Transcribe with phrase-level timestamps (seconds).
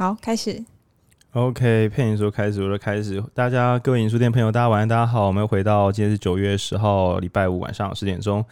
[0.00, 0.64] 好，开始。
[1.34, 3.22] OK，配音说开始，我就开始。
[3.34, 5.26] 大家各位影书店朋友，大家晚安，大家好。
[5.26, 8.42] 我们又回到今天是九月十号，礼拜五晚上十点钟。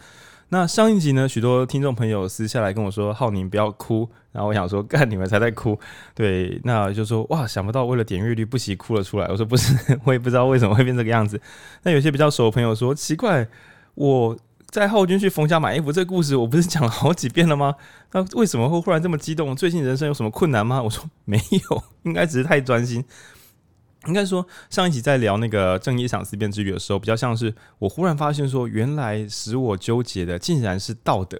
[0.49, 5.75] 那上一集呢，许多听众朋友私下来跟我说：“浩宁不要哭。”然后我想说：“干你们才在哭。”
[6.13, 9.73] 对，那就说：“哇，想不到为了点阅率不惜哭了出来。”我说：“不是，
[10.05, 11.41] 我也不知道为什么会变这个样子。”
[11.81, 13.47] 那有些比较熟的朋友说：“奇怪，
[13.95, 14.37] 我。”
[14.69, 17.75] 在浩军去冯家买衣服这个故事，我不是讲了好几遍了吗？
[18.13, 19.55] 那为什么会忽然这么激动？
[19.55, 20.81] 最近人生有什么困难吗？
[20.83, 23.03] 我说没有，应该只是太专心。
[24.07, 31.37] 应该说上一集在聊那个正义赏思辨之旅的时候，比较像是我忽然发现说，原来使我纠结的竟然是道德。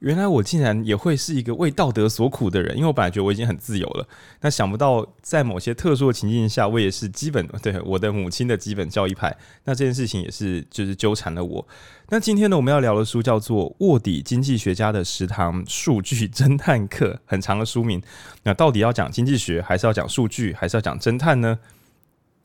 [0.00, 4.06] 原来我竟然也会是一个为道德所苦的人，因为我本来觉得我已经很自由了，
[4.40, 9.34] 那想不到在某些特殊的情境下，我也是基本 对我的母亲的基本教义派。
[9.64, 11.66] 那这件事情也是就是纠缠了我。
[12.10, 18.02] 那今天呢，我们要聊的书叫做《卧底经济学家的食堂数据侦探课》，很长的书名。
[18.42, 21.58] 那到底要讲经济学，还是要讲数据，还是要讲侦探呢？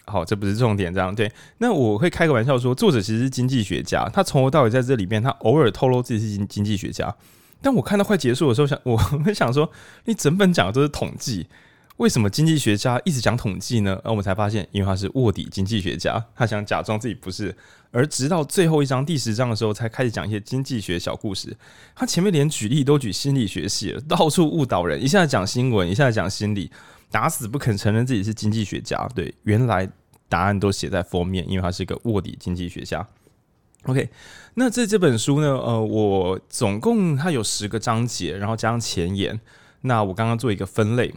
[0.05, 1.29] 好，这不是重点，这样对。
[1.57, 7.13] 那我会开个玩笑说，作者其实是经济学家，他从头到尾在这里面，他偶尔透露自己是经经济学家。
[7.61, 9.69] 但我看到快结束的时候，想 我会想说，
[10.05, 11.47] 你整本讲的都是统计，
[11.97, 13.99] 为什么经济学家一直讲统计呢？
[14.03, 17.55] 而我们才发现，因为他是卧底经济学家，他想假装自己不是。
[17.91, 21.57] 而直到最后一章第十章的时候，才开始讲一些经济学小故事。
[21.95, 26.71] 他前面连举例都举心理学系了，到处误导人，一下讲新闻，一下讲心理，
[27.09, 29.09] 打死不肯承认自己是经济学家。
[29.15, 29.89] 对，原来
[30.29, 33.05] 答案都写在封面，因为他是一个卧底经济学家。
[33.83, 34.09] OK，
[34.55, 35.57] 那这这本书呢？
[35.57, 39.39] 呃，我总共它有十个章节，然后加上前言。
[39.81, 41.13] 那我刚刚做一个分类，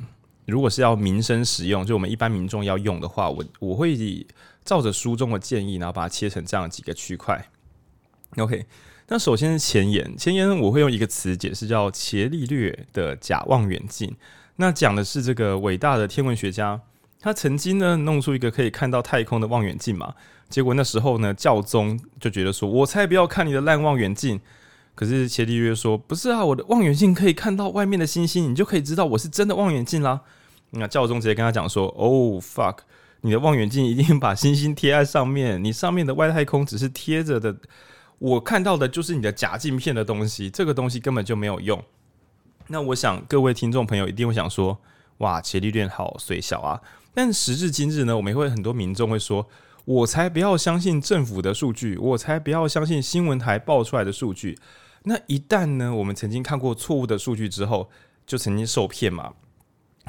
[0.46, 4.24] 如果是要民生使用，就我们一般民众要用的话，我我会以
[4.64, 7.44] 照着书中的建议，然后把它切成这样几个区块。
[8.36, 8.64] OK，
[9.08, 14.16] 那首先是前言，前言我会用一个词解释，叫伽利略的假望远镜。
[14.56, 16.80] 那讲的是这个伟大的天文学家，
[17.22, 20.12] 他曾经呢弄出一个可以看到太空的望远镜嘛。
[20.50, 24.38] 结果那时候呢，教宗就觉得说：“我才不要看你的烂望远镜。”
[24.94, 30.20] 可是伽利略说：“不是啊，我的望远镜可以看到外面的星星，你就可以知道我是真的望远镜啦。”
[30.72, 32.78] 那教宗直接跟他讲说：“哦，fuck，
[33.22, 37.56] 你的望远镜一定把星星贴在上面，你上面的外太空只是贴着的，
[38.18, 41.82] 我看到的就是你的假镜片的东西，这个东西根本就没有用。”
[42.68, 44.76] 那我想各位听众朋友一定会想说
[45.18, 46.78] ：“哇，伽利略好衰小啊！”
[47.14, 49.46] 但时至今日呢，我们会很多民众会说。
[49.84, 54.56] 我才不要相信政府的数据，我才不要相信新闻台报出来的数据。
[55.02, 57.90] 那一旦呢，我们曾经看过错误的数据之后，
[58.24, 59.32] 就曾经受骗嘛，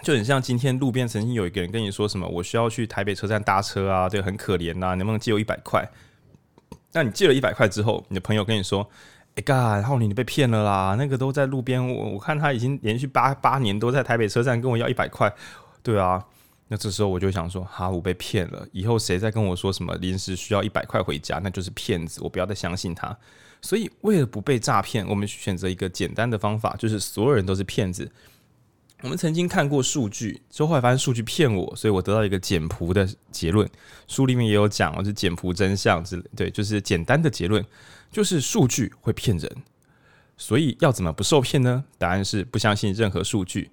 [0.03, 5.90] 就很像今天路边曾经有一个人跟你说什么，我需要去台北车站搭车啊，对，很可怜呐，能不能借我一百块？
[6.92, 8.88] 那你借了一百块之后，你的朋友跟你说，
[9.34, 15.34] 哎嘎，浩宁你被骗了啦，那个都在路边，我我看他已经连续八八年都在台北车站跟我要一百块，
[15.81, 16.24] 对啊。
[16.73, 18.67] 那这时候我就想说，哈，我被骗了。
[18.72, 23.16] 以后谁再跟我说什么临时需要一百块回家，那就是骗子，我不要再相信他。
[23.61, 28.12] 所以为了不被诈骗，我们选择一个简单的方法，就是所有人都是骗子。
[29.01, 33.69] 我们曾经看过数据，之后发现数据骗我，所以我得到一个简朴的结论。
[34.07, 37.63] 书里面也有讲，就是简朴真相之类，对，就是简单的结论，
[38.12, 39.56] 就是数据会骗人。
[40.38, 41.83] 所以要怎么不受骗呢？
[42.00, 43.69] 答案是不相信任何数据。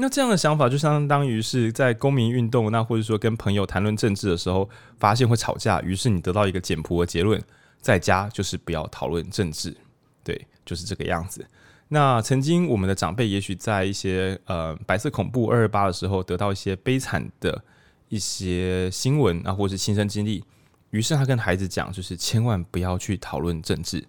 [0.00, 7.42] 那这样的想法就相当于是在公民运动，那或者说跟朋友谈论政治的时候，发现会吵架，于是你得到一个简朴的结论，
[7.80, 9.76] 在家就是不要讨论政治，
[10.22, 11.44] 对，就是这个样子。
[11.88, 17.60] 那曾经我们的长辈也许在一些呃白色恐怖二二八的时候，得到一些悲惨的
[18.08, 20.44] 一些新闻啊，或是亲身经历，
[20.90, 24.04] 于是他跟孩子讲，就是千万不要去讨论政治。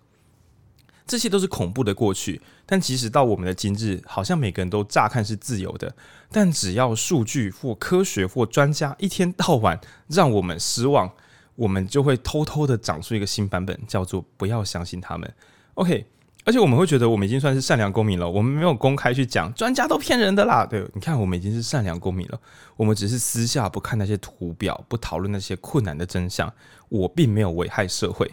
[1.09, 5.95] 这些都是恐怖的过去，但即使到我们的今日，好像每个人都乍看是自由的，
[6.31, 11.11] 但只要数据或科学或专家一天到晚让我们失望，
[11.55, 15.33] 我们就会偷偷的长出一个新版本，叫做不要相信他们。
[15.73, 16.05] OK，
[16.45, 20.63] 而且我们会觉得我们已经算是善良公民了，我们没有公开去讲专家都骗人的啦。
[20.63, 22.39] 对，你看我们已经是善良公民了，
[22.77, 26.53] 我们只是私下不看那些图表，不讨论那些困难的真相，
[26.87, 28.31] 我并没有危害社会。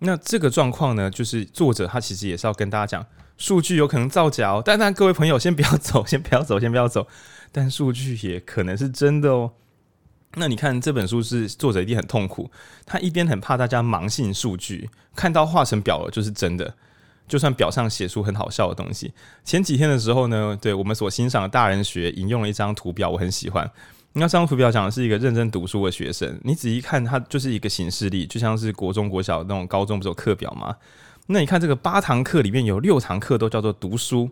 [0.00, 3.06] 那这个状况呢，就是作者他其实也是要跟大家讲，
[3.36, 4.62] 数据有可能造假哦。
[4.64, 7.06] 但但各位朋友先不要走，先不要走，先不要走。
[7.50, 9.52] 但数据也可能是真的哦。
[10.34, 12.50] 那你看这本书是作者一定很痛苦，
[12.84, 16.74] 他一边很怕大家盲信数据，看到画成表了就是真的，
[17.26, 19.12] 就算表上写出很好笑的东西。
[19.42, 23.68] 前几天的时候呢，对我们所欣赏的大人学引用了一张图表，我很喜欢。
[24.14, 30.74] 那这张图表讲的是一个认真读书的学生，你仔细看，他就是一个行事历，就像是国中、国小那种高中不是有课表吗？
[31.26, 34.30] 那你看这个八堂课里面有六堂课都叫做读书，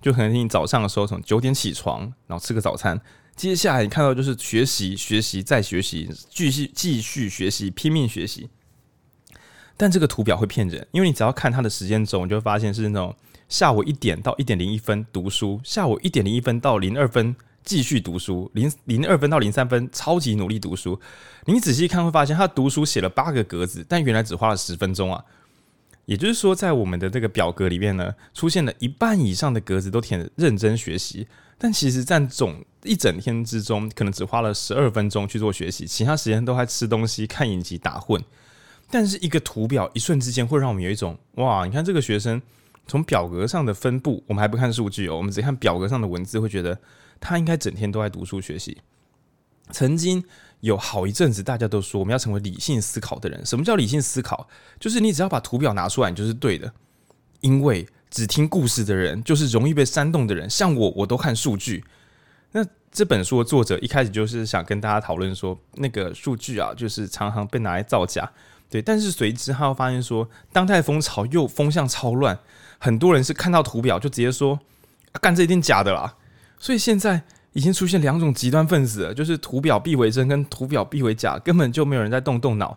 [0.00, 3.00] 就可能你早上的时候从九点起床，然后吃个早餐，
[3.34, 8.50] 接下来你看到就是学习、学习再学习，继续继续学习，拼命学习。
[9.76, 13.16] 但这个图表会骗人，因为你只要看它的时间轴，你就会发现是那种
[13.48, 17.34] 下午一点到一点零一分读书，下午一点零一分到零二分
[17.64, 21.00] 继续读书，零零二分到零三分超级努力读书。
[21.46, 25.24] 你仔细看会发现，他读书写了八个格子，但原来只花了十分钟啊！
[26.04, 31.26] 也就是说，在我们的这个表格里面呢，出现了一半以上的格子都填认真学习，
[31.56, 38.22] 但其实占总一整天之中，可能只花了十二分钟去做学习，其他时间都在吃东西、看影集、打混。
[38.90, 41.64] 但是一个图表一瞬之间会让我们有一种哇！
[41.64, 42.40] 你看这个学生
[42.86, 46.78] 从表格上的分布，我们还不看数据哦，我们只看表格上的文字，会觉得
[47.24, 48.78] 他应该整天都在读书学习。
[49.70, 50.22] 曾经
[50.60, 53.44] 有好一阵子，大家都说我们要成为理性思考的人。
[53.46, 54.46] 什么叫理性思考？
[54.78, 56.70] 就是你只要把图表拿出来，你就是对的。
[57.40, 60.48] 因为只听故事的人，就是容易被煽动的人。
[60.48, 61.82] 像我，我都看数据。
[62.52, 68.30] 那这本书的作者一开始就是想跟大家讨论说，那个数据啊，就是常常被拿来造假。
[68.70, 72.38] 对，但是随之他又发现说，当代风潮又风向超乱，
[72.78, 74.60] 很多人是看到图表就直接说，
[75.20, 76.16] 干这一定假的啦。
[76.58, 77.22] 所以现在
[77.52, 82.76] 已经出现两种极端分子了，就是图表必为真跟图表必为假，根本就没有人在动动脑。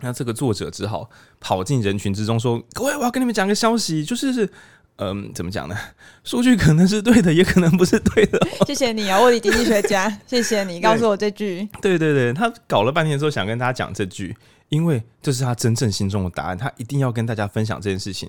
[0.00, 1.08] 那这个作者只好
[1.40, 4.48] 跑进人群之中说：“各位，我要跟你们讲个消息，就是，
[4.96, 5.76] 嗯，怎么讲呢？
[6.24, 8.64] 数据可能是对的，也可能不是对的哦。
[8.66, 11.68] ”谢谢你啊，物理经济学家，谢谢你告诉我这句。
[11.80, 14.36] 对对对，他搞了半天之后想跟大家讲这句。
[14.70, 18.28] 因为这是他真正心中的答案，他一定要跟大家分享这件事情。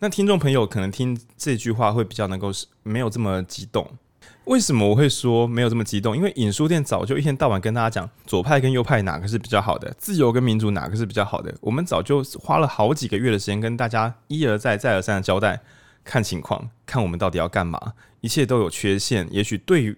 [0.00, 2.50] 那听众朋友可能听这句话会比较能够
[2.82, 3.88] 没有这么激动。
[4.44, 6.16] 为什么我会说没有这么激动？
[6.16, 11.54] 因为影书店早就一天到晚跟大家讲左派跟右派哪个是比较好的，自由跟民主哪个是比较好的。
[11.60, 15.60] 我们早就花了好几个月的时间跟大家一而再再而三的交代，
[16.04, 17.94] 看情况，看我们到底要干嘛。
[18.20, 19.96] 一切都有缺陷，也许对。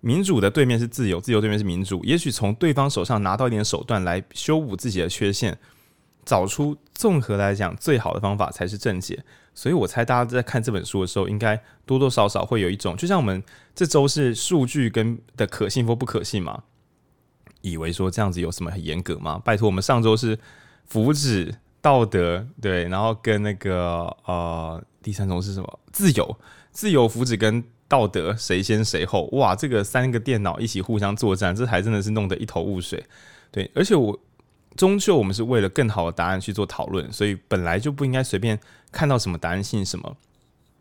[0.00, 2.04] 民主的对面是自由，自由对面是民主。
[2.04, 5.58] 也许从对方手上拿到一点手段来修补自己的缺陷，
[6.28, 9.24] 找出综合来讲最好的方法才是正解。
[9.54, 13.42] 所以我猜大家在看这本书的时候，应该多多少少会有一种，就像我们
[13.74, 16.64] 这周是数据跟的可信或不可信嘛，
[17.62, 19.40] 以为说这样子有什么很严格吗？
[19.42, 20.38] 拜托，我们上周是
[20.84, 25.80] 福祉、道德，对，然后跟那个呃第三种是什么？
[25.90, 26.38] 自由、
[26.70, 27.64] 自由、福祉跟。
[27.90, 29.30] 道德谁先谁后？
[29.32, 33.02] 哇，这个三个电脑一起互相作战，这还真的是弄得一头雾水。
[33.50, 34.14] 对，而且我
[34.76, 38.58] 终究我们是为了更好的答案去做讨论，所以本来就不应该随便
[38.92, 40.16] 看到什么答案信什么。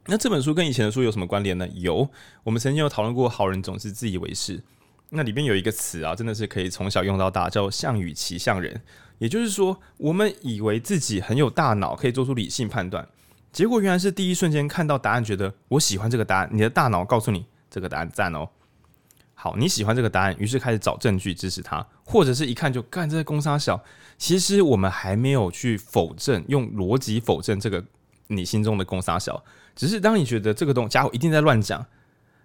[0.05, 1.67] 那这本书跟以前的书有什么关联呢？
[1.73, 2.09] 有，
[2.43, 4.63] 我们曾经有讨论过，好人总是自以为是。
[5.09, 8.81] 那里面有一个词啊，真的是可以从小用到大，叫项羽骑象人。
[9.17, 13.07] 也就是说，我们以为自己很有大脑，可以做出理性判断。
[13.51, 16.49] 结果原来是第一瞬间看到答案，觉得我喜欢这个答案。
[16.51, 18.47] 你的大脑告诉你这个答案赞哦。
[19.39, 23.79] 好，你喜欢这个答案，于是开始找证据支持他，或者是一看就干这个公杀小。
[24.17, 27.83] 其实我们还没有去否证，用逻辑否证这个
[28.29, 29.43] 你心中的公杀小，
[29.75, 31.85] 只是当你觉得这个东家伙一定在乱讲，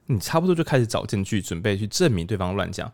[0.07, 2.93] 你差不多就开始找证据，准备去证明对方乱讲。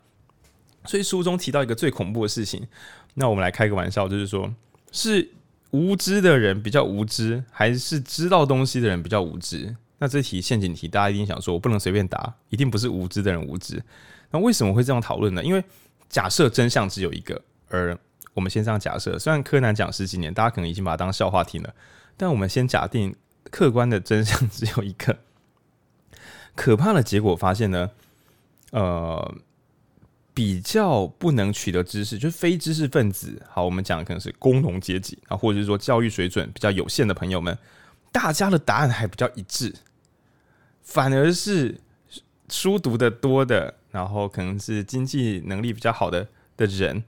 [0.85, 2.67] 所以书中提到一个最恐怖的事情，
[3.15, 4.55] 那我们来开个玩笑，就是说
[4.93, 5.31] 是。
[5.71, 9.77] 无知的人比较无知，还是知道东西的人比较无知？
[9.99, 13.83] 那这题陷阱题，大家一定想说，我不能随便答，一定不是无知的人无知。
[14.31, 15.43] 那为什么会这样讨论呢？
[15.43, 15.63] 因为
[16.09, 17.99] 假设真相只有一个，而
[18.35, 19.19] 我们先这样假设。
[19.19, 21.75] 虽然柯南讲十几年，大家可能已经把它当笑话听了，
[22.17, 23.15] 但我们先假定
[23.51, 25.19] 客观的真相只有一个。
[26.55, 27.91] 可怕的结果发现呢，
[28.73, 29.35] 呃。
[30.35, 33.43] 比较不能取得知识，就是非知识分子。
[33.51, 37.59] 好，我们讲的可能是工农阶级啊，或者是说教育水准比较有限的朋友们，
[38.13, 39.75] 大家的答案还比较一致。
[40.89, 41.79] 反而是
[42.49, 46.27] 书读的多的，然后可能是经济能力比较好的
[46.57, 47.05] 的人，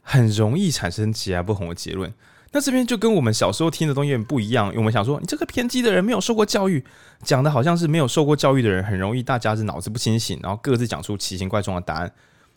[0.00, 2.14] 很容易产生截然不同的结论。
[2.52, 6.82] 那这边就跟我们小时候听的东西有点不一样，因为我们想说，你这个偏激的人没有受过教育，
[7.24, 12.12] 讲的好像是没有受过教育的人很容易，大家是脑子不清醒，然后各自讲出奇形怪状的答案。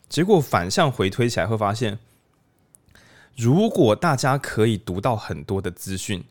[0.08, 1.98] 结果反向回推起来，会发现，
[3.36, 6.22] 如果大家可以读到很多的资讯，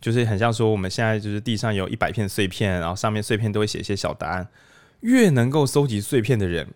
[0.00, 4.48] 就是很像说我们现在就是地上有一百片碎片，然后上面碎片都会写一些小答案，
[5.00, 6.68] 越能够搜集碎片的人，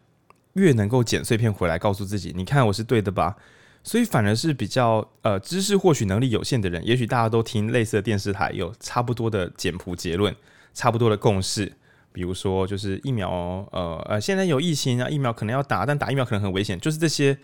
[0.54, 3.36] 越能够捡碎片回来告诉自己，你看我是对的吧？
[3.82, 10.34] 所以反而是比较呃知识获取能力有限的人，也许大家都听类似的电视台，有差不多的简朴结论，
[10.72, 11.72] 差不多的共识。
[12.12, 13.28] 比如说，就是疫苗，
[13.72, 17.36] 呃呃，现在有疫情啊，疫苗可能要打，但打疫苗可能很危险，就是这些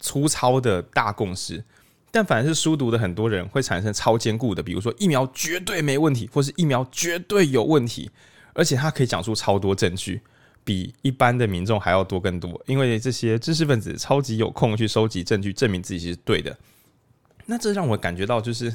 [0.00, 1.62] 粗糙的大共识。
[2.10, 8.10] 但反而是书读的很多人会产生超坚固的，比如说疫苗绝对没问题，或是疫苗绝对有问题。
[8.54, 10.22] 而且他可以讲出超多证据，
[10.64, 12.58] 比一般的民众还要多更多。
[12.66, 16.56] 因为这些知识分子超级有空去收集证据，证明自己是对的。
[17.44, 18.72] 那这让我感觉到就是，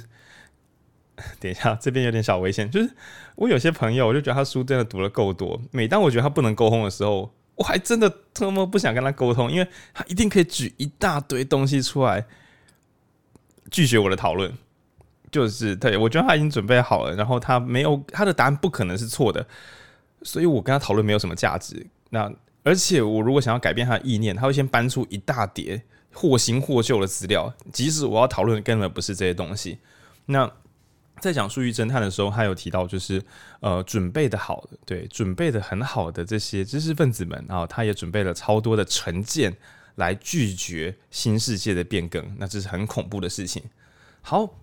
[1.40, 2.92] 等一下这边有点小危险，就是
[3.36, 5.60] 我有些朋友，我就觉得他书真的读了够多。
[5.72, 12.24] 每当我觉得他不能沟通的时候，我还真的特么不想跟他沟通，因为他一定可以举一大堆东西出来
[13.70, 14.52] 拒绝我的讨论。
[15.32, 19.48] 就是对，我觉得他已经准备好了，然后他没有他的答案不可能是错的，
[20.24, 21.88] 所以我跟他讨论没有什么价值。
[22.10, 22.30] 那
[22.64, 25.82] 而且我如果想要改变他的意念，他会先搬出一大叠
[26.14, 29.78] 或新或旧的资料，即使我要讨论根本不是这些东西。
[30.26, 30.52] 那
[31.22, 33.24] 在讲数据侦探的时候，他有提到就是
[33.62, 39.56] 呃准备的好的，对，准备的很好的这些知识分子们啊，他也准备了超多的成见
[40.02, 43.64] 来拒绝新世界的变更，那这是很恐怖的事情。
[44.22, 44.58] 好。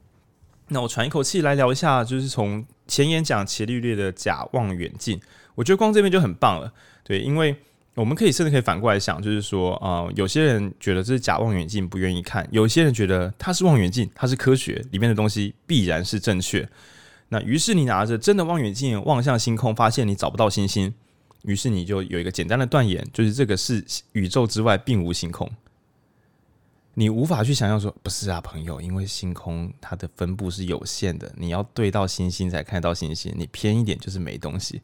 [0.70, 5.18] 那我喘一口气来聊一下，就是从前言讲伽利略的假望远镜，
[5.54, 6.70] 我觉得光这边就很棒了，
[7.02, 7.56] 对，因为
[7.94, 16.68] 我们可以甚至可以反过来想，就是说，呃，有些人觉得这是假望远镜，不愿意看；有些人觉得它是望远镜，它是科学，里面的东西必然是正确。
[17.30, 20.92] 那于是你拿着真的望远镜望向星空，发现你找不到星星，
[21.42, 25.50] 于是你就有一个简单的断言，就是这个是宇宙之外并无星空。
[26.94, 34.82] 你无法去想象说，不是啊，朋友，因为星空它的分布是有限的，你要对到星星才看到星星，你偏一点就是没东西，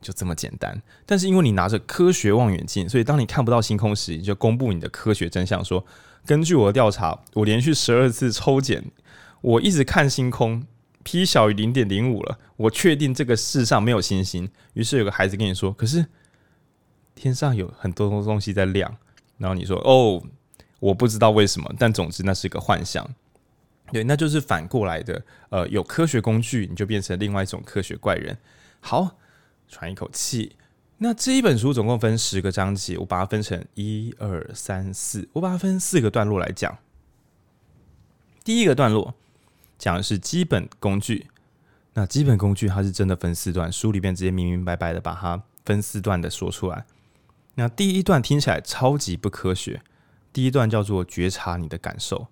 [0.00, 0.80] 就这么简单。
[1.04, 5.84] 但是因为你拿着科学望远镜，所以当你看不到星空时，你就公布你的科学真相，说
[6.24, 8.82] 根据我的调查，我连续十二次抽检，
[9.42, 10.64] 我一直看星空
[11.10, 14.48] ，P 小于零点零五了，我确定这个世上没有星星。
[14.74, 16.06] 于是有个孩子跟你说，可是
[17.14, 18.96] 天上有很多东西在亮，
[19.38, 20.22] 然后你说哦。
[20.80, 23.06] 我不知道为什么，但总之那是一个幻象，
[23.92, 25.22] 对，那就是反过来的。
[25.50, 28.38] 呃，有科学工具，你就变成另外一种科学怪人。
[28.80, 29.18] 好，
[29.68, 30.56] 喘一口气。
[30.96, 36.78] 那这一本书总共分十个章节，我把它分成一二三四，我把它分四个段落来讲。
[38.42, 39.14] 第一个段落
[39.80, 41.26] 讲的是基本工具，
[41.94, 46.84] 那基本工具它是真的分四段，书里边直接明明白白的把它分四段的说出来。
[47.54, 49.82] 那第一段听起来超级不科学。
[50.32, 52.28] 第一段叫做觉察你的感受，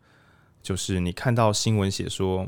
[0.63, 2.47] 就是你看到新闻写说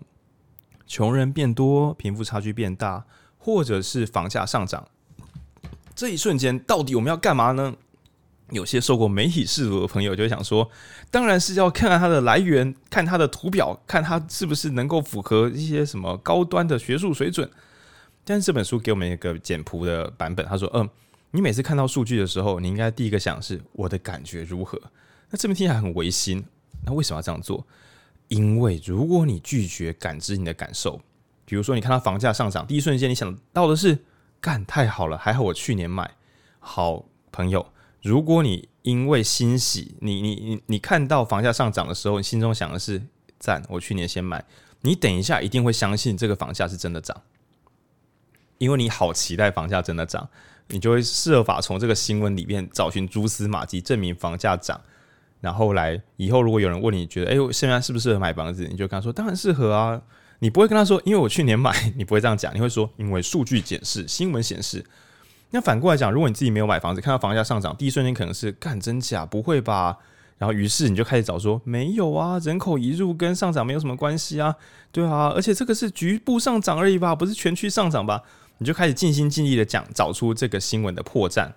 [0.86, 3.04] 穷人变多，贫富差距变大，
[3.38, 4.86] 或者是房价上涨，
[5.94, 7.74] 这一瞬间到底我们要干嘛呢？
[8.50, 10.68] 有些受过媒体识读的朋友就想说，
[11.10, 17.48] 当然是要看看它的来源，看它的图表，看它是不是能够符合一些什么高端的学术水准。
[18.24, 20.88] 但是这本书给我们一个简朴的版本，他说：“嗯，
[21.30, 24.80] 你每次看到数据的时候，你应该第一个想是我的感觉如何。”
[25.30, 26.44] 那这边听起来很违心，
[26.84, 27.66] 那为什么要这样做？
[28.28, 31.00] 因为如果你拒绝感知你的感受，
[31.44, 33.98] 比如说你看到房价上涨，第一瞬间你想到的是
[34.40, 36.10] “干，太好了，还好我去年买”。
[36.62, 37.66] 好朋友，
[38.02, 43.02] 如果你因为欣喜，你你你你看到房价上涨的时候，你心中想的是
[43.38, 44.44] “赞，我去年先买”，
[44.82, 47.20] 你等一下一定会相信这个房价是真的涨，
[48.58, 50.28] 因为你好期待房价真的涨，
[50.68, 54.80] 你就会设法从这个新闻里面找寻蛛丝马迹，证明房价涨。
[55.40, 58.66] 然后来以后，如果有人问你觉得，哎，我现在适不适合买房子？
[58.66, 60.00] 你就跟他说，当然适合啊。
[60.42, 62.54] 你不会跟他说，因为我去年买，你不会这样讲。
[62.54, 64.84] 你会说，因为数据显示，新闻显示。
[65.50, 69.96] 那反过来讲，如果你自己没有买房子，看到房价上涨，第一瞬间可能是干真假，不会吧？
[70.38, 74.54] 然后于是你就开始找说，没有啊，人口移入跟上涨没有什么关系啊，
[74.90, 78.22] 对啊，而且这个是局部上涨而已吧，不是全区上涨吧？
[78.58, 81.50] 你就开始尽心尽力的讲，找出这个新闻的破绽。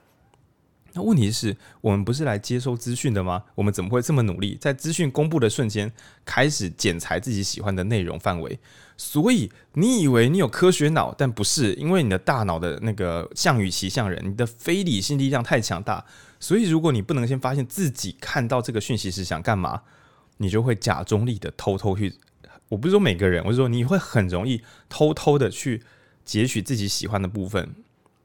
[0.96, 3.44] 那问题是我们不是来接收资讯的吗？
[3.56, 5.92] 我们怎么会这么努力，在资讯公布的瞬间
[6.24, 8.60] 开始剪裁自己喜欢的内容范围？
[8.96, 16.06] 所以你以为你有科学脑，但不是，因为你的大脑的那个项羽骑象人，你的非理性力量太强大。
[16.40, 19.82] 所以如果你不能先发现自己看到这个讯息是想干嘛，
[20.38, 22.14] 你就会假中立的偷偷去。
[22.70, 25.82] 我不是说每个人，我是说你会很容易偷偷的去
[26.24, 27.74] 截取自己喜欢的部分。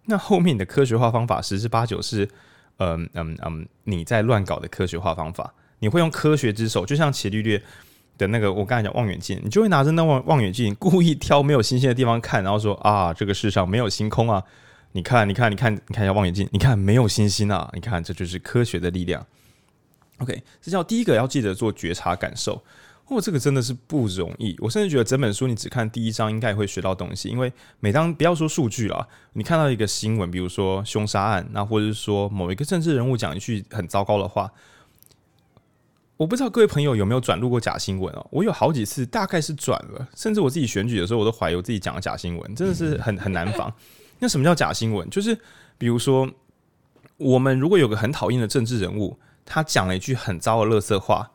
[0.04, 2.28] 那后面你的科学化方法十之八九是。
[2.78, 7.62] 嗯嗯嗯，你在乱搞的科学化方法，你会用科学之手，就像伽利略
[8.16, 14.42] 的那个我刚才讲望远镜，你就会拿着那望望远镜， 故意挑没有星星的地方看，然后说啊，这个世上没有星空啊，
[14.92, 19.24] 你看，你看，你看，你看一下望远镜，你看没有星星啊，你看这就是科学的力量。
[20.18, 22.60] OK，这叫第一个要记得做觉察感受。
[23.08, 24.54] 哦，这个真的是不容易。
[24.58, 27.28] 我甚至觉得整本书你只看第一章，应该也会学到东西。
[27.28, 27.50] 因为
[27.80, 34.52] 每当不要说数据了，你看到一个新闻，比如说凶杀案，那或者是说某一个政治人物讲一句很糟糕的话，
[36.18, 38.26] 我不知道各位朋友有没有转录过假新闻哦。
[38.30, 43.72] 我有好几次，大概是转了，甚至我自己选举的时候，我都怀疑我自己讲的假新闻，真的是很很难防。
[44.18, 45.08] 那什么叫假新闻？
[45.08, 45.34] 就是
[45.78, 46.28] 比如说，
[47.16, 51.30] 我们如果有个很讨厌的政治人物，他讲了一句很糟的垃圾话，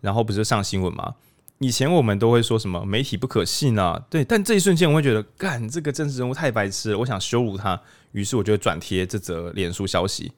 [0.00, 1.14] 然后不是上新闻吗？
[1.60, 4.24] 以前我们都会说什么媒体不可信啊，对。
[4.24, 7.80] 但这一瞬间，我会觉得，干这个政治人物太白痴了，我想羞辱他，
[8.12, 10.32] 于是我就转贴这则脸书消息，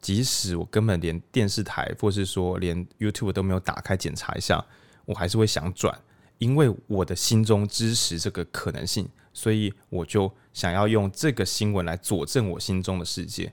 [0.00, 4.64] 即使我根本连电视台或是说连 YouTube 都没有打开检查一下，
[5.04, 5.98] 我还是会想转，
[6.38, 13.52] 因为我的心中支持这个可能性，所以我就想要用这个新闻来佐证我心中的世界。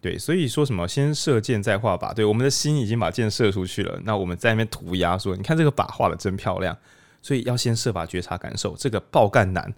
[0.00, 2.14] 对，所以说什么先射箭再画靶。
[2.14, 6.76] 对，我们的心已经把箭射出去了，那我们在那边涂鸦说，你看这个靶画的真漂亮。
[7.20, 9.74] 所以要先设法觉察感受，这个爆干难。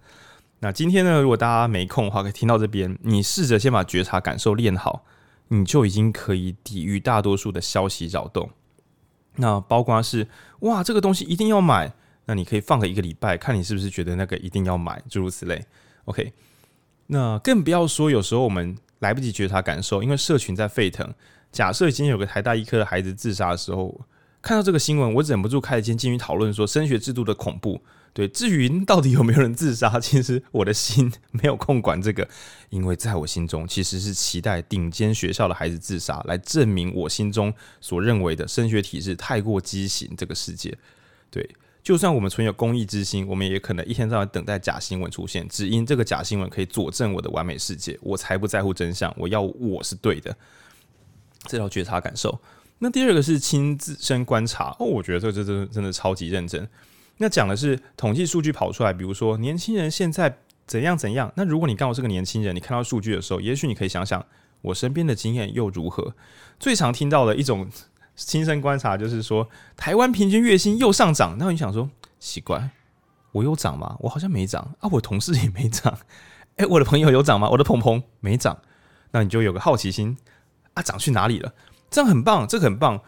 [0.59, 5.07] 那今天呢，如果大家没空的话，可以听到这边，你试着先把觉察感受练好，
[5.49, 8.51] 你就已经可以抵御大多数的消息扰动。
[9.37, 10.29] 那包括是
[10.61, 11.95] 哇，这个东西一定要买，
[12.27, 15.65] 那你可以放个一个礼拜，看你是不是觉得那个一定要买，诸如此类。
[16.05, 16.35] OK，
[17.07, 18.77] 那更不要说有时候我们。
[19.01, 21.13] 来不及觉察感受，因为社群在沸腾。
[21.53, 24.01] 假设今天有个台大医科的孩子自杀的时候，
[24.41, 27.83] 看到这个新闻，我忍不住开始间进去讨论说升学制度的恐怖。
[28.13, 32.29] 对，至于到底有没有人自杀，其实我的心没有空管这个，
[32.69, 40.13] 因为在我心中其实是期待顶尖学校的孩子自杀，来证明我心中所认为的升学体制太过畸形。
[40.17, 40.77] 这个世界，
[41.31, 41.49] 对。
[41.83, 49.13] 就算我们存有公益之心，我们也可能一天到晚等待假新闻出现，只因这个假新闻可以佐证我的完美世界，我才不在乎真相。
[49.17, 50.37] 我要我是对的，
[51.47, 52.39] 这叫觉察感受。
[52.81, 56.69] 那第二个是亲自身观察哦，我觉得这这真真的超级认真。
[57.17, 61.33] 那讲的是统计数据跑出来，比如说年轻人现在怎样怎样。
[61.35, 64.25] 那如果你刚好是个年轻人，你看到数据的时候，也许你可以想想，
[64.61, 66.15] 我身边的经验又如何？
[66.59, 67.71] 最常听到的一种。
[68.27, 71.37] 亲身观察就是说，台湾平均月薪又上涨。
[71.39, 72.71] 那你想说，奇怪，
[73.33, 73.97] 我有涨吗？
[74.01, 75.99] 我好像没涨啊，我同事也没涨。
[76.57, 77.49] 诶，我的朋友有涨吗？
[77.49, 78.57] 我的朋朋没涨。
[79.13, 80.17] 那你就有个好奇心
[80.75, 81.53] 啊，涨去哪里了？
[81.91, 83.01] 这样很棒，这个很棒。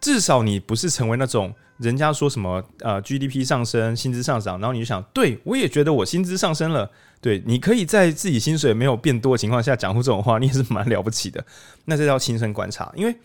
[0.00, 6.90] 至少你不是成为那种人家说什么呃 GDP 上升、薪资上涨，然后你就想，对我也觉得我薪资上升了。
[7.20, 11.42] 对，你可以在自己薪水没有变多的情况下讲出这种话，你也是蛮了不起的。
[11.84, 13.16] 那这叫亲身观察，因为。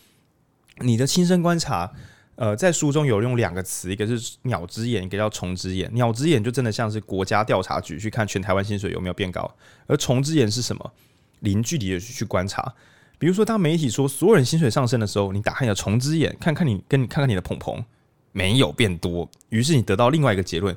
[0.84, 1.91] 你的亲身观察，
[2.36, 5.89] 呃，在书中有用两个词，一个是鸟之眼，一个叫虫之眼。
[5.94, 9.50] 鸟之眼就真的像是国家调查局去看全台湾薪水有没有变高，
[9.88, 10.91] 而虫之眼是什么？
[11.41, 12.74] 零距离的去观察。
[13.17, 17.84] 比如说，当媒体说所有人薪水上升的时候，你打开你的虫之眼，看看你跟你看看你的朋朋
[18.32, 20.76] 没有变多，于是你得到另外一个结论：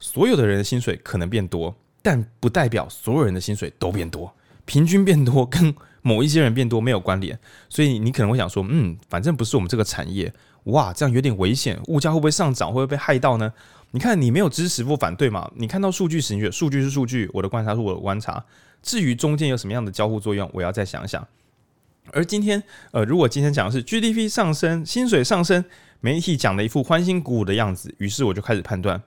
[0.00, 4.32] 所有的人的薪水可能变多，但不代表所有人的薪水都变多，
[4.64, 5.74] 平均变多跟。
[6.06, 7.38] 某一些人变多没有关联，
[7.70, 10.30] 所以你可能会想说，嗯，反正不是我们这个产业，
[10.64, 13.50] 哇，这样有点危险，物价会不会上涨，会不会被害到呢？
[13.92, 15.50] 你看，你没有支持或反对嘛？
[15.56, 18.44] 你看到数据时，你觉得数据是数据，我的观察是我的观察。
[18.82, 21.26] 至于中间有什么样的交互作用，我要再想想。
[22.12, 25.64] 而今天，呃，如果今天讲的是 GDP 上升，薪水上升，
[26.00, 29.02] 媒体讲的一副欢欣鼓舞的样子，于是我就开始判断，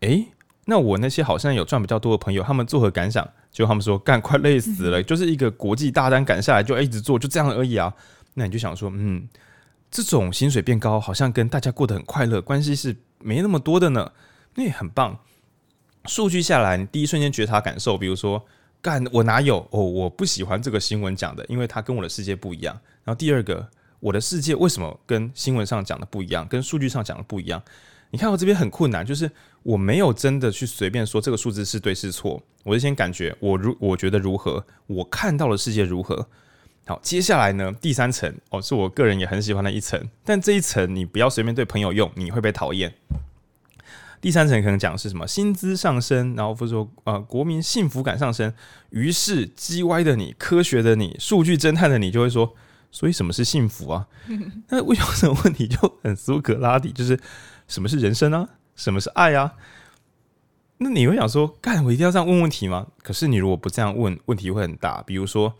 [0.00, 0.28] 诶。
[0.70, 3.26] 那我那些好像有赚比较多的朋友，他们作何感想？
[3.50, 7.90] 就他们说干快累死了，就是一个国际大单赶下来就一直做，就这样而已啊。
[8.34, 9.26] 那你就想说，嗯，
[9.90, 14.12] 这种薪水变高，好像跟大家过得很快乐关系是没那么多的呢。
[14.56, 15.18] 那也很棒。
[16.04, 18.44] 数据下来，你第一瞬间觉察感受，比如说
[18.82, 22.78] 干我哪有哦，我不喜欢这个新闻讲的，因为它跟我的世界不一样。
[23.04, 23.66] 然后第二个，
[24.00, 27.62] 我的世界为什么跟新闻上讲的不一样，跟数据上讲的不一样？
[28.10, 29.30] 你看我这边很困难，就是
[29.62, 36.28] 我没有真的去随便说这个数字是对是错，我就先感觉我如我觉得如何，我看到的世界如何。
[36.86, 42.94] 好，接下来呢，第三层哦，是我个人也很喜欢的一层，但这一层你不要随便对朋友用，你会被讨厌。
[44.22, 48.50] 第三层可能讲的是什么薪资上升，然后或者说呃国民幸福感上升，
[48.90, 52.54] 于是 G Y 的你、科学的你、数据侦探的你就会说，
[52.90, 54.06] 所以什么是幸福啊？
[54.70, 57.20] 那为什么问题就很苏格拉底，就是。
[57.68, 58.48] 什么是人生啊？
[58.78, 59.54] 什么是爱啊？
[60.78, 62.86] 那你会想说，干我一定要这样问问题吗？
[63.02, 65.02] 可是你如果不这样问，问题会很大。
[65.02, 65.52] 比如说，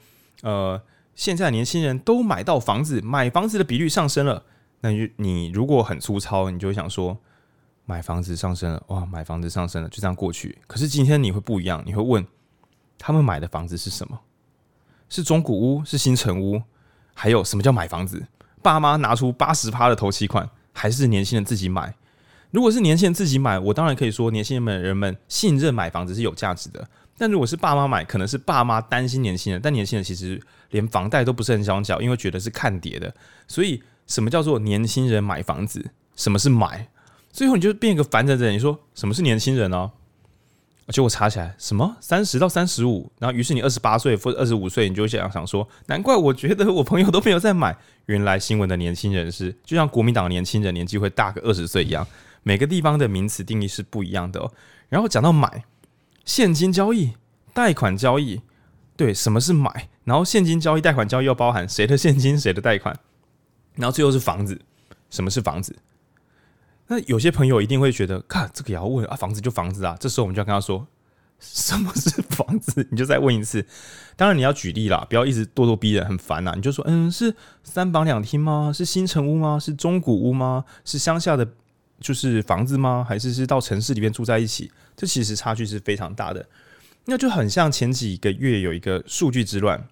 [0.43, 0.81] 呃，
[1.17, 4.45] 现在年轻人都买到房子，买房子的比率上升了。
[4.83, 7.19] 那你你如果很粗糙，你就会想说，
[7.85, 10.57] 买房子上升了，哇，买房子上升了，就这样过去。
[10.69, 12.25] 可是今天你会不一样，你会问，
[12.97, 14.21] 他们买的房子是什么？
[15.09, 15.85] 是中古屋？
[15.85, 16.63] 是新城屋？
[17.15, 18.25] 还有什么叫买房子？
[18.63, 20.49] 爸妈拿出八十趴的头期款。
[20.73, 21.93] 还是年轻人自己买。
[22.51, 26.89] 如果是年轻人自己买，我当然可以说年轻人们人们信任买房子是有价值的。
[27.17, 33.13] 但如果是爸妈买，可能是爸妈担心年轻人，但年轻人其实连房贷都不是很想缴，因为觉得是看跌的。
[33.47, 35.85] 所以，什么叫做年轻人买房子？
[36.17, 36.89] 什么是买？
[37.31, 38.55] 最后你就变一个烦人的人。
[38.55, 39.91] 你说什么是年轻人呢？
[40.89, 47.77] 结果查起来什么三十到三十五，然后于是你二十八岁或者二十五岁，你就想想说，难怪我觉得我朋友都没有在买。
[48.07, 52.07] 原来新闻的年轻人是就像国民党的年轻人年纪会大个二十岁一样，
[52.49, 54.51] 每个地方的名词定义是不一样的哦。
[54.89, 55.67] 然后讲到买
[56.25, 57.13] 现金交易、
[57.53, 58.41] 贷款交易，
[58.97, 59.91] 对，什么是买？
[60.05, 62.99] 然后现金交易、贷款交易又包含谁的现金、谁的贷款？
[63.75, 64.59] 然后最后是房子，
[65.11, 65.77] 什么是房子？
[66.87, 69.95] 那有些朋友一定会觉得，看这个也要问啊，房子就房子啊。
[70.01, 70.87] 这时候我们就要跟他说，
[71.39, 72.89] 什么是房子？
[72.91, 73.67] 你就再问一次。
[74.17, 76.55] 当然你要举例啦，不要一直咄咄逼人，很烦呐。
[76.57, 78.73] 你就说，嗯，是三房两厅吗？
[78.75, 79.59] 是新城屋吗？
[79.61, 80.65] 是中古屋吗？
[80.87, 81.47] 是乡下的
[82.01, 83.05] 就是房子吗？
[83.09, 84.71] 还是是到城市里面住在一起？
[84.97, 86.47] 这其实差距是非常大的。
[87.07, 89.83] 那就很像前几个月有一个数据之乱，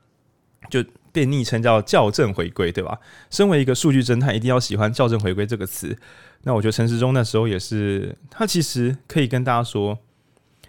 [0.69, 2.99] 就被昵称叫校正回归，对吧？
[3.31, 5.97] 身为一个数据侦探，一定要喜欢校正回归这个词。
[6.43, 9.99] 那我觉得陈时中那时候也是，他其实可以跟大家说，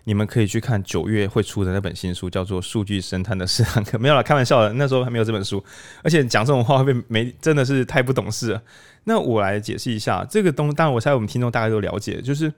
[0.06, 3.98] 你们可以去看九月会出的那本新书，叫做《数据侦探的十堂课》。
[4.00, 5.62] 没有啦，开玩笑的，那时候还没有这本书，
[6.02, 8.64] 而且讲这种话会被没真的是太不懂事了。
[9.10, 12.54] 那我来解释一下这个东，当然我猜我们听众大概都了解，就是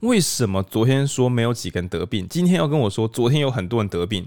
[0.00, 4.26] 为什么昨天说没有几个人得病，今天要跟我说昨天有很多人得病。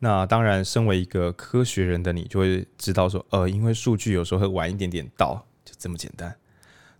[0.00, 6.36] 那当然，身为一个科学人的你就会知道说，呃，因为数据有时候会晚一点点到，就这么简单。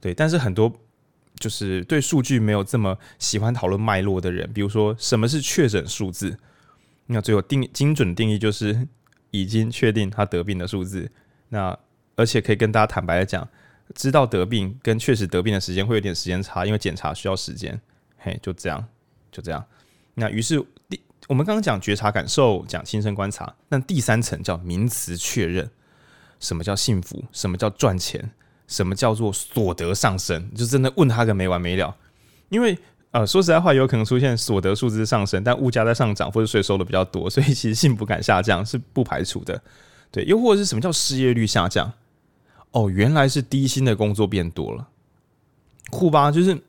[0.01, 0.73] 对，但是很多
[1.39, 6.39] 就是对数据没有这么喜欢讨论脉络的人，比如说什么是确诊数字？
[7.07, 8.89] 那最后定精准定义就是
[9.31, 11.11] 已经确定他得病的数字。
[11.51, 11.79] 那
[12.19, 13.49] 而且可以跟大家坦白的讲，
[13.95, 17.81] 知道得病跟确实得病的时间会有点时间差，因为检查需要时间。
[18.19, 18.85] 嘿，就这样，
[19.31, 19.65] 就这样。
[20.15, 25.71] 那于是第我们刚刚讲觉察感受，讲亲身观察，那第三层叫名词确认。
[26.41, 27.25] 什么叫幸福？
[27.31, 28.31] 什么叫赚钱？
[28.67, 30.53] 什么叫做所得上升？
[30.55, 31.97] 就真的问他个没完没了。
[32.49, 32.77] 因为
[33.13, 39.61] 呃，说实在话，有可能出现所得数字上升，但物价在上涨，或者税收的比较多，所以其实幸福感下降是不排除的。
[40.11, 41.93] 对，又或者是什么叫失业率下降？
[42.73, 44.89] 哦，原来是低薪的工作变多了，
[45.91, 46.31] 酷吧？
[46.31, 46.63] 就是。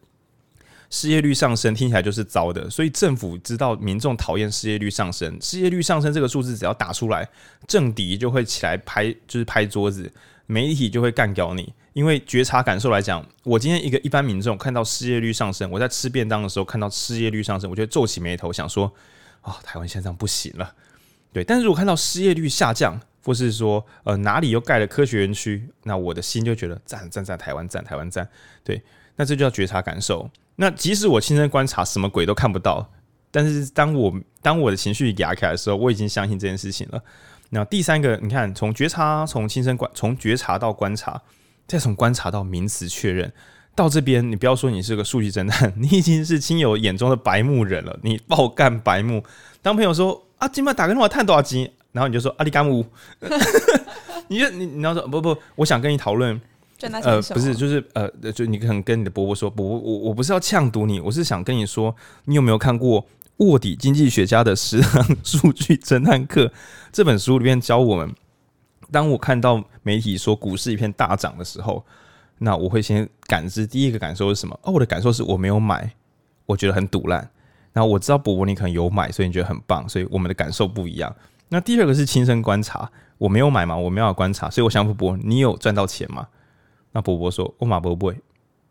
[0.91, 7.29] 失业率上升听起来就是糟的，所以政府知道民众讨厌失业率上升，失业率上升这个数字只要打出来，
[7.67, 10.11] 政敌就会起来拍，就是拍桌子，
[10.47, 11.71] 媒体就会干掉你。
[11.93, 18.91] 因为觉察感受来讲，我今天一个一般民众看到失业率上升，我在吃便当的时候看到失业率上升，我就皱起眉头想说，
[19.41, 20.73] 啊、哦，台湾现在不行了。
[21.31, 28.27] 对，但是如果看到失业率下降，或是说呃哪里又盖了科学园区，那我的心就觉得赞赞赞，台湾赞台湾赞。
[28.63, 28.81] 对，
[29.15, 30.29] 那这就叫觉察感受。
[30.55, 32.91] 那即使我亲身观察，什么鬼都看不到，
[33.31, 37.01] 但是当我当我的情绪压起来的时候，我已经相信这件事情了。
[37.51, 41.21] 那第三个，你看，从觉察，从亲身观，从觉察到观察，
[41.65, 43.31] 再从观察到名词确认，
[43.73, 47.97] 到这边，你不要说你是个数据侦探， 你已经是亲友眼中的白目人了。
[48.03, 49.23] 你爆干白目，
[49.61, 52.85] 当朋友说啊，今晚打个电话探多少集，然后你就说阿里干乌，
[54.27, 56.39] 你就你你要说不不，我想跟你讨论。
[57.03, 63.05] 呃，不是，就是呃，就你可能跟你的伯伯说，伯伯，我我不是要呛毒你，我是想跟你说，你有没有看过
[63.37, 66.49] 卧底经济学家的十堂数据侦探课？
[66.93, 68.15] 这本书里面教我们，
[68.91, 71.85] 当我看到媒体说股市一片大涨的时候，
[72.37, 74.57] 那我会先感知第一个感受是什么？
[74.63, 75.91] 哦，我的感受是我没有买，
[76.45, 77.29] 我觉得很赌烂。
[77.73, 81.13] 然后我知道伯伯你可能有买，所以你觉得很棒，所以我们的感受不一样。
[81.49, 86.27] 那第二个是亲身观察，我没有买嘛，我没有观察，所以我想伯伯，你有赚到钱吗？
[86.91, 88.13] 那伯伯说：“我马伯伯。”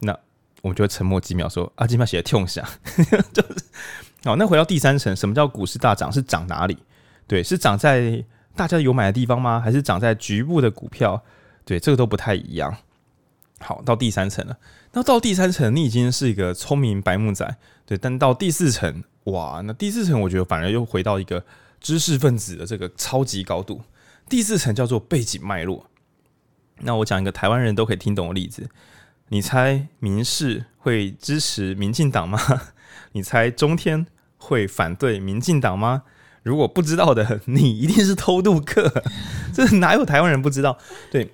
[0.01, 0.17] 那
[0.63, 2.65] 我就沉默几秒，说：“阿金妈写的痛响。
[3.33, 3.65] ”就是
[4.25, 4.35] 好。
[4.37, 6.13] 那回到第三层，什么叫股市大涨？
[6.13, 6.77] 是涨哪里？
[7.27, 8.25] 对，是涨在
[8.57, 9.61] 大家有买的地方吗？
[9.61, 11.23] 还是涨在局部的股票？
[11.65, 12.77] 对，这个都不太一样。
[13.61, 14.57] 好，到第三层了。
[14.93, 17.57] 那到第三层，你已经是一个聪明白目仔。
[17.85, 21.45] 对，但到第四层，哇，那第四层我觉得反而又回到一个
[21.81, 23.83] 知识分子的这个超级高度。
[24.29, 25.87] 第四层叫做背景脉络。
[26.81, 28.69] 那我讲一个台湾人都可以听懂的例子，
[29.29, 32.39] 你猜民视会支持民进党吗？
[33.13, 36.05] 你猜中天会反对民进党吗？
[36.45, 39.03] 如果不知道的，你一定是偷渡客，
[39.53, 40.79] 这哪有台湾人不知道？
[41.11, 41.33] 对，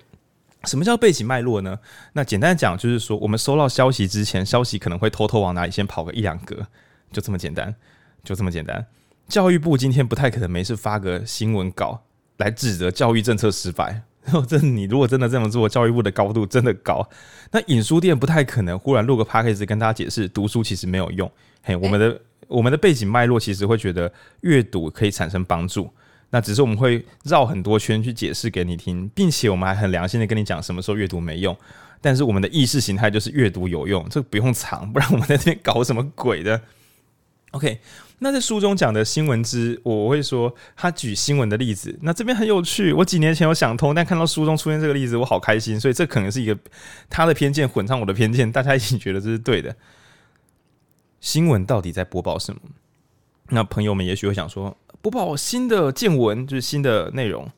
[0.63, 1.79] 什么叫背景脉络呢？
[2.13, 6.65] 那简单讲就是说，我们收到消息之前，消息可能会偷偷往哪里先跑个一两格，
[7.11, 7.75] 就这么简单，
[8.23, 8.85] 就这么简单。
[9.27, 12.03] 教育部今天不太可能没事发个新闻稿
[12.37, 14.03] 来指责教育政策失败。
[14.47, 17.07] 这你如果真的这么做，教育部的高度真的高。
[17.51, 21.31] 那影书店不太可能忽然录个 p a c k a g e 跟大家解释读书其实没有用。
[21.61, 24.11] 嘿，我们的我们的背景脉络其实会觉得
[24.41, 25.87] 阅读可以产生帮助。
[26.31, 31.55] 那只是我们会绕很多圈去解释给你听，并且我们还很良心的跟你讲什么时候阅读没用。
[32.01, 36.59] 但是我们的意识形态就是阅读有用，这不用藏，不然我们在这边搞什么鬼的
[37.51, 37.79] ？OK，
[38.19, 42.93] 那在书中讲的新闻之，我会说他举新闻的例子，那这边很有趣。
[42.93, 45.77] 我几年前有想通，但看到书中出现这个例子，我好开心。
[45.77, 46.57] 所以这可能是一个
[47.09, 49.75] 他的偏见混上我的偏见，大家一起觉得这是对的。
[51.19, 52.61] 新闻到底在播报什么？
[53.49, 57.51] 那朋友们也许会想说，播报新的见闻就是新的内容。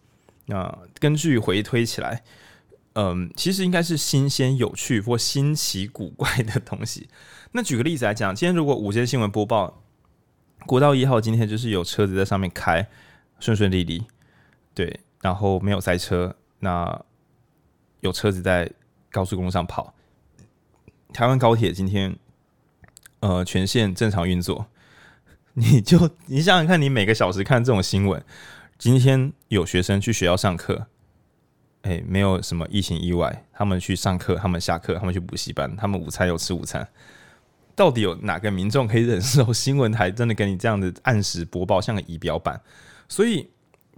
[0.48, 2.24] 那根据回推起来，
[2.94, 7.08] 嗯，其实应该是新鲜、有趣或新奇古怪的东西。
[7.52, 9.84] 那举个例子来讲，今天如果午间新闻播报。
[10.68, 12.86] 国道一号今天就是有车子在上面开，
[13.40, 14.04] 顺顺利利，
[14.76, 17.02] 对，然后没有塞车，那
[18.02, 18.70] 有车子在
[19.10, 19.94] 高速公路上跑。
[21.14, 22.14] 台湾高铁今天
[23.22, 24.68] 呃全线正常运作，
[25.56, 28.22] 你就你想想看，你每个小时看这种新闻，
[28.78, 30.88] 今天有学生去学校上课，
[31.84, 36.86] 哎，没有什么疫情意外，他们去上课，他们下课，他们去补习班，他们午餐有吃午餐。
[37.78, 42.60] 到底有哪个民众可以忍受新闻台真的给你这样的按时播报，像个仪表板？
[43.08, 43.48] 所以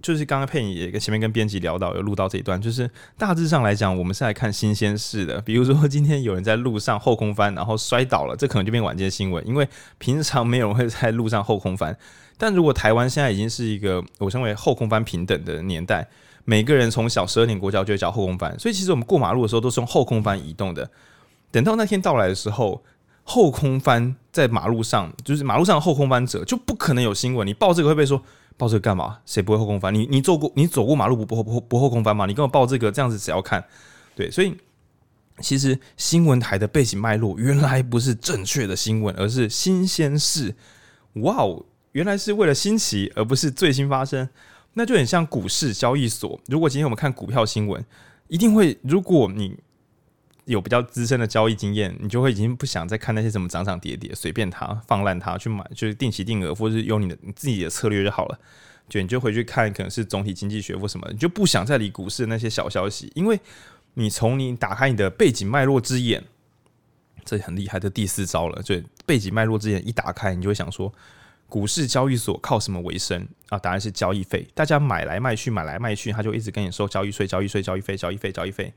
[0.02, 5.40] 就是刚刚佩颖也跟前面跟编辑聊到，有录到这一段，就是大致上来讲，我们是来看新鲜事的。
[5.40, 9.66] 比如说今天有人在路上后空翻，然后摔倒了，这可能就变晚间新闻，因为
[9.96, 11.96] 平常没有人会在路上后空翻。
[12.36, 16.06] 但如果台湾现在已经是一个我称为后空翻平等的年代，
[16.44, 20.90] 每个人从小十二年国教就会教后空翻，所以其实我们过马路的时候都是用后空翻移动的。
[21.50, 22.84] 等到那天到来的时候。
[23.30, 27.46] 后空翻在马路上，就是马路上后空翻者就不可能有新闻。
[27.46, 28.20] 你报这个会被说
[28.56, 29.18] 报这个干嘛？
[29.24, 29.94] 谁不会后空翻？
[29.94, 32.26] 你你走过你走过马路不不不不后空翻吗？
[32.26, 33.64] 你跟我报这个这样子谁要看？
[34.16, 34.56] 对，所以
[35.38, 40.56] 其实新闻台的背景脉络原来不是正确的新闻，而是新鲜事。
[41.22, 44.28] 哇哦，原来是为了新奇，而不是最新发生。
[44.74, 46.40] 那就很像股市交易所。
[46.48, 47.84] 如果今天我们看股票新闻，
[48.26, 49.56] 一定会如果你。
[50.50, 58.38] 有比较资深的交易经验，你就会已经不想再看那些什么涨涨跌跌，随便它放烂它去买，就是定期定额，或者是用你的你自己的策略就好了。
[58.88, 63.38] 就你就回去看，可能是总体经济学或什么，你就不想再理股市的那些小消息，因为
[63.94, 66.24] 你从你打开你的背景脉络之眼，
[67.24, 68.60] 这很厉害的第四招了。
[68.60, 68.74] 就
[69.06, 70.92] 背景脉络之眼一打开，你就会想说，
[71.48, 73.58] 股市交易所靠什么为生啊？
[73.60, 78.74] 答案是交易费，大家买来卖去，买来卖去，他就一直跟你收交易税、交易税、交易费、交易费、交易费。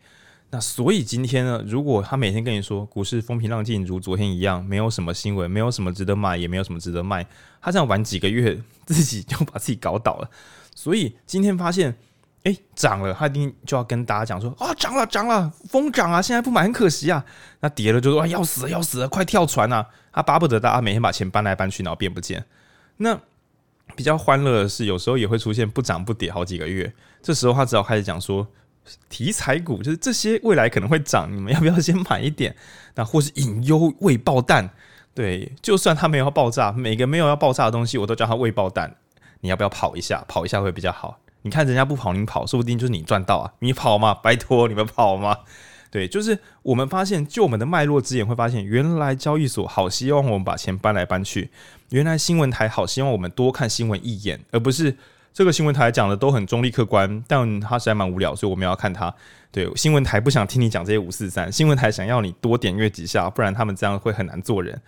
[0.54, 7.26] 那所以今天呢，如果他每天跟你说股市风平浪静，如昨天一样，没有什么新闻，没有什么值得买，也没有什么值得卖，
[7.60, 10.30] 他这样玩几个月， 自己就把自己搞倒了。
[10.76, 11.98] 所以今天发现，
[12.44, 17.26] 哎，涨了，他一定就要跟大家讲说啊，涨了，涨了，疯涨啊，现在不买很可惜啊。
[17.62, 19.84] 那跌了就说啊，要死了，要死了，快跳船啊！
[20.12, 22.46] 他巴不得大家每天把钱搬来搬去，然后变不见。
[22.98, 23.20] 那
[23.96, 28.48] 比较欢乐的是，有时候也会出现不涨不跌好几个月，这时候他只好开始讲说。
[29.10, 32.56] 题材股就是这些未来可能会涨，你们要不要先买一点？
[32.96, 34.70] 那或是隐忧未爆弹，
[35.14, 38.96] 对，就算它没有要爆炸，每个没有要爆炸的东西，我都叫它未爆弹。
[39.42, 40.24] 你要不要跑一下？
[40.28, 41.20] 跑一下会比较好。
[41.42, 43.54] 你看人家不跑，你跑，说不定就是你赚到啊！
[43.60, 45.40] 你跑嘛，拜托你们跑嘛。
[45.92, 51.52] 对，就是我们发现，就我们的脉络之眼会发现，原来交易所好希望我们把钱搬来搬去，
[51.90, 54.98] 原来新闻台好希望我们多看新闻一眼，而不是。
[55.34, 59.14] 这个新闻台讲的都很中立客观，但他实在蛮无聊，所以我们要看他。
[59.52, 64.80] 对，新闻台不想听你讲这些五四三，新闻台想要你多点阅几下，不然他们这样会很难做人。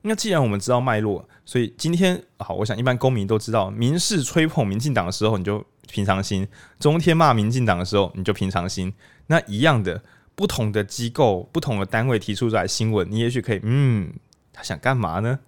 [0.00, 6.44] 那既然我们知道脉络，所以今天好，我想一般公民都知道，民视吹捧民进党的时候，你就平常心；
[6.80, 8.92] 中天骂民进党的时候，你就平常心。
[9.26, 10.02] 那一样的，
[10.34, 14.12] 不同的机构、不同的单位提出来新闻，你也许可以，嗯，
[14.52, 15.38] 他想干嘛呢？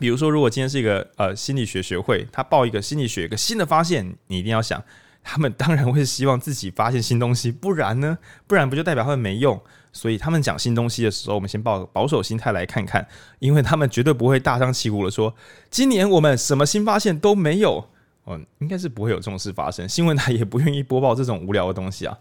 [0.00, 4.82] 比如说，如果今天是一个呃心理学学会，他报一个心理学一个新的发现，你一定要想，
[5.22, 8.18] 他们当然会希望自己发现新东西，不然呢？
[8.46, 9.60] 不然不就代表他们没用？
[9.92, 13.06] 所以他们讲新东西的时候，我们先抱保守心态来看看，
[13.38, 15.34] 因为他们绝对不会大张旗鼓的说，
[15.70, 17.88] 今年我们什么新发现都没有。
[18.26, 22.18] 嗯，应该是不会有这种事发生，新闻台也不愿意播报这种无聊的东西啊。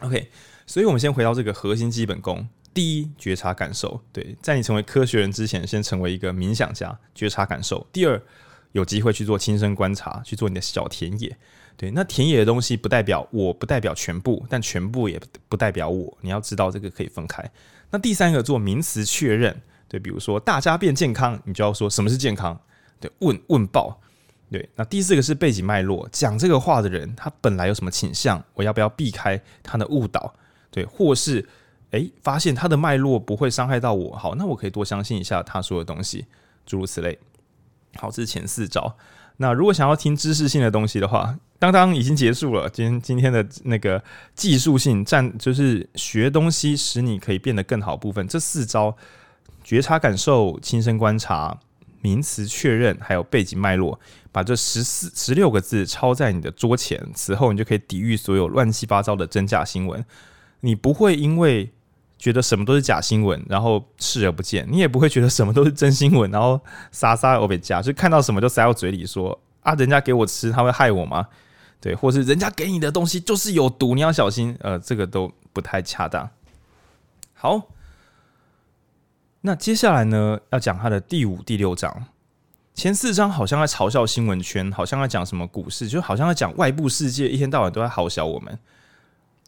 [0.00, 0.28] OK，
[0.66, 2.46] 所以我们先回到这个核心基本功。
[2.74, 7.86] 第一，觉察感受，对，在你成为科学人之前，先成为一个冥想家，觉察感受。
[7.92, 8.20] 第二，
[8.72, 11.36] 有机会去做亲身观察，去做你的小田野，
[11.76, 17.44] 对，那田野的东西不代表我，不代表全部，但全部也不代表我，你要知道这个可以分开。
[17.90, 22.58] 那第三个做名词确认，对，比如说大家变健康，你就要说什么是健康，
[22.98, 24.00] 对，问问报，
[24.50, 30.34] 对，那第四个是背景脉络，讲这个话的人他本来有什么倾向，我要不要避开他的误导，
[30.70, 31.46] 对，或是。
[31.92, 36.26] 诶，发现它的脉络不会伤害到我，好，那我可以多相信一下他说的东西，
[36.66, 37.18] 诸如此类。
[37.96, 38.96] 好，这是前四招。
[39.38, 42.68] 那如果想要听知识性的东西的话，当当已经结束了。
[42.68, 44.02] 今天今天的那个
[44.34, 48.26] 技术性占，就是学东西使你可以变得更好部分。
[48.28, 48.96] 这四招：
[49.64, 51.58] 觉察、感受、亲身观察、
[52.00, 53.98] 名词确认，还有背景脉络，
[54.30, 60.04] 把这十四十六个字抄在你的桌前，此后你就可以抵御所有乱七八糟的真假新闻。
[60.60, 61.72] 你不会因为
[62.22, 66.60] 觉得什么都是假新闻，然后视而不见；你也不会觉得什么都是真新闻，然后
[66.92, 71.26] 撒撒欧北加，就看到什么就塞到嘴里说啊，人家给我吃，他会害我吗？
[71.80, 74.56] 对，或是人家给你的东西就是有毒，你要小心。
[74.60, 76.30] 呃，这个都不太恰当。
[77.32, 77.62] 好，
[79.40, 82.06] 那接下来呢，要讲他的第五、第六章。
[82.72, 88.56] 前四章好像在嘲笑新闻圈，好像在讲什么股市，就好像在讲外部世界，一天到晚都在好笑我们。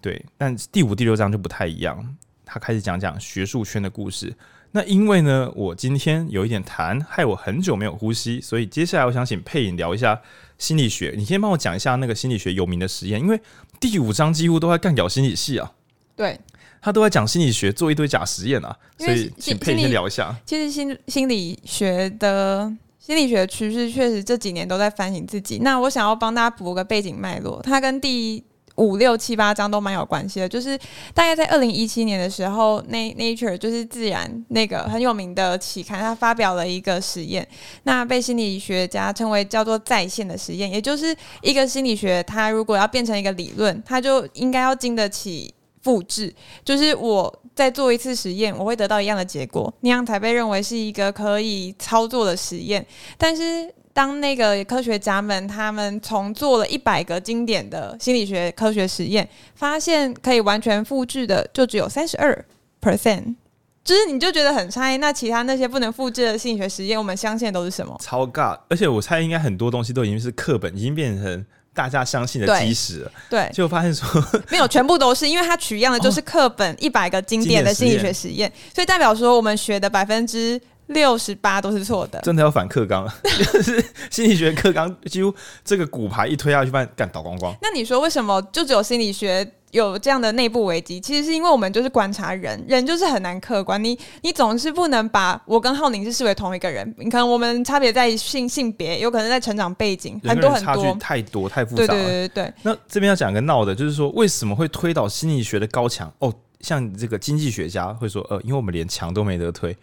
[0.03, 2.17] 对，但第五、第六章就不太一样。
[2.45, 4.35] 他开始讲讲学术圈的故事。
[4.73, 10.21] 那因为呢，我今天有一点痰，害我很久没有呼吸，所以接下来我想请佩颖聊一下
[10.59, 11.15] 心理学。
[11.17, 13.41] 你先帮我讲一下那个心理学有名的实验，因为
[13.81, 15.73] 第五章几乎都在干掉心理系啊。
[16.17, 16.39] 对。
[16.81, 20.37] 他都在讲心理学，做一堆假实验啊，所以请佩先聊一下。
[20.45, 25.61] 其实心心理学的心理学趋势确实这几年都在反省自己。
[25.61, 28.45] 那我想要帮大家补个背景脉络，它跟第
[28.77, 30.49] 五六七八章都蛮有关系的。
[30.49, 30.79] 就是
[31.13, 37.47] 大概在二零一七年的时候，那 Nature 就是自然那个很有名的期刊，它发表了一个实验，
[37.85, 45.55] 那被心理学家称为叫做在线的实验，也就是一个心理学，它如果要变成一个理论，它就应该要经得起。
[45.85, 46.35] 复制
[46.65, 52.87] 就是我再做一次实验，我会得到一样的结果，那样才被认为是一个可以操作的实验。
[53.19, 62.45] 但是当那个科学家们他们重做了一百个经典的心理学科学实验，发现可以完全复制的就只有三十二
[62.83, 63.37] percent，
[63.83, 64.95] 就是你就觉得很差。
[64.99, 67.97] 那其他那些不能复制的心理学实验，我们相信的都是什么？
[68.03, 68.59] 超尬！
[68.69, 71.47] 而且我猜应该很多东西都已经是课本，已经变成。
[71.77, 74.07] 大家相信的基石了，对，就发现说
[74.49, 87.55] 没有，全部都是，因为它取样的就是课本一百个经典的心理学实验，所以代表说我们学的百分之六十八都是错的，真的要反课纲， 就是心理学课纲几乎这个骨牌一推下去，发现干倒光光。
[87.63, 89.49] 那你说为什么就只有心理学？
[89.75, 93.83] 有这样的内部危机，其实是因为我们就是观察人，人就是很难客观。
[93.83, 101.89] 你你总是不能把我跟浩宁是视为同一个人，你可能我们差别在性性别，有可能在成长背景，很多很多，差距太多太复杂了。
[101.89, 102.55] 对对对对。
[102.63, 106.09] 那这边要讲个闹的，就是说为什么会推倒心理学的高墙？
[106.21, 109.77] 哦，像这个经济学家会说，呃，因为我们连墙都没得推。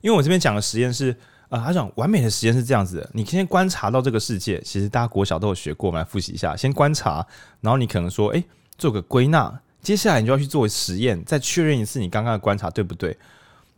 [0.00, 1.14] 因为我这边讲的实验是，
[1.48, 6.56] 呃，他讲完美的实验是这样子的：你先观察到这个世界，其实大家国小都有学过，我们来复习一下。
[6.56, 7.26] 先观察，
[7.60, 8.42] 然后你可能说，哎。
[8.78, 13.18] 做个归纳，接下来你就要去做实验，再确认一次你刚刚的观察对不对？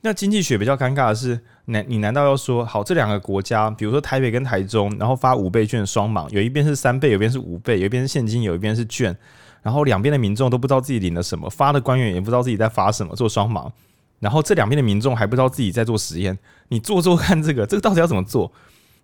[0.03, 9.17] 那经济学比较尴尬的是，难你难道要说好这两个国家，比如说台北跟台中，然后发五倍券双盲，有一边是三倍，有一边是五倍，有一边是现金，有一边是券，
[9.63, 13.73] 然后两边的民众都不知道自己领了什么，发的官员也不知道自己在发什么，做双盲，
[14.21, 18.53] 然后这两边的民众还不知道自己在做实验，你做做看这个，这个到底要怎么做？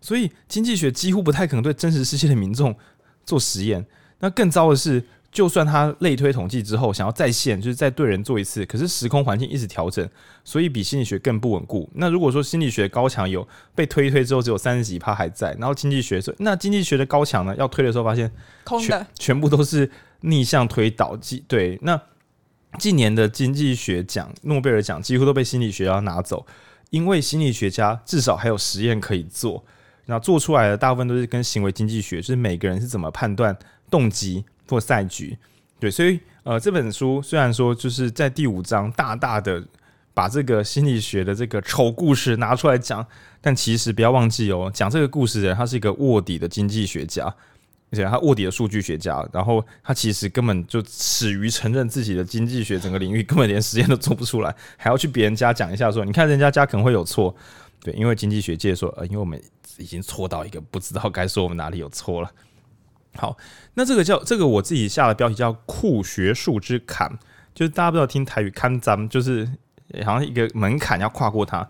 [0.00, 2.76] 所以经济学几乎不太可能对真实世界的民众
[3.24, 3.84] 做实验。
[4.20, 5.02] 那更糟的是。
[5.32, 10.08] 就算他类推统计之后想要再现，就是再对人做一次，可是时空环境一直调整，
[10.44, 11.86] 所以比心理学更不稳固。
[11.92, 18.32] 那如果说心理学高墙有被推一推之后只有三十几趴还在，然后经济学说那经济学的高墙呢，要推的时候发现
[18.64, 21.14] 空的，全部都是逆向推导。
[21.46, 22.00] 对，那
[22.78, 26.46] 近年的经济学奖、诺贝尔奖几乎都被心理学要拿走，
[26.90, 29.64] 因为心理学家至少还有实验可以做，
[30.06, 33.56] 那做出来的大部分都是跟行为经济学，就是每个人是怎么判断
[33.90, 34.44] 动机。
[34.68, 35.38] 或赛局，
[35.78, 39.64] 对，所以呃，这本书虽然说就是在第五章大大的
[40.12, 43.06] 把这个心理学的这个丑故事拿出来讲，
[43.40, 47.32] 但其实不要忘记哦，讲这个故事的人他是一个卧底的经济学家，
[47.90, 57.34] 而且他卧底的数据学家，然后他其实根本就耻于承认自己的经济学整个领域根本连实验都做不出来，还要去别人家讲一下说，你看人家家可能会有错，
[57.80, 59.40] 对，因为经济学界说，呃，因为我们
[59.78, 62.30] 已经错到一个不知道该说我们哪里有错了。
[63.14, 63.36] 好，
[63.74, 67.10] 那这个叫这个我自己下的标题叫“酷学术之坎”，
[67.54, 69.48] 就是大家不知道听台语看咱们就是
[70.04, 71.66] 好像一个门槛要跨过它。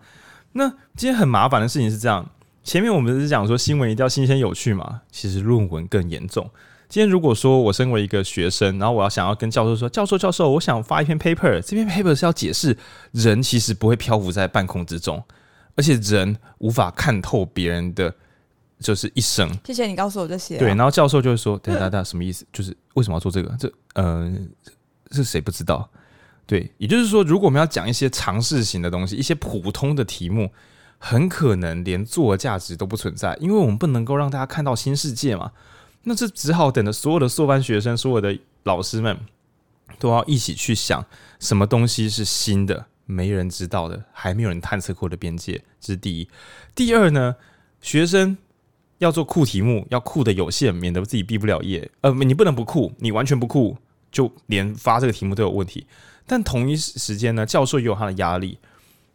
[0.53, 2.29] 那今天很麻烦的事情是这样，
[2.67, 6.45] 前面我们是讲说新闻一定要新鲜有趣嘛，其实论文更严重。
[6.89, 12.77] 今天如果说我身为一个学生，然后我要想要跟教授说，教授教授，我想发一篇 paper，这篇 paper 是要解释
[13.13, 15.23] 人其实不会漂浮在半空之中，
[15.77, 18.13] 而且人无法看透别人的。
[18.79, 20.59] 就是一生，谢谢你告诉我这些、啊。
[20.59, 22.45] 对，然后教授就会说：“等等等，什么意思？
[22.53, 23.57] 就是为什么要做这个？
[23.59, 24.31] 这呃，
[25.13, 25.89] 是谁不知道？
[26.45, 30.51] 对，也就是说，如果我们要讲一些常识型的东西，一些普通的题目，
[30.99, 35.53] 很可能连做的价值都不存在，因为我们不能够让大家看到新世界嘛。
[36.05, 39.19] 那这只好等着所有的硕班学生、所有的老师们
[39.99, 41.05] 都要一起去想，
[41.41, 45.63] 什么东西是新的、没人知道的、还没有人探测过的边界。
[45.81, 46.29] 这是第一。
[46.75, 47.37] 第二呢？
[47.81, 48.37] 学生
[48.99, 51.89] 要做库题目，要库的有限，免得自己毕不了业。
[52.01, 53.77] 呃，你不能不库，你完全不库，
[54.11, 55.87] 就连发这个题目都有问题。
[56.27, 58.59] 但同一时间呢，教授也有他的压力。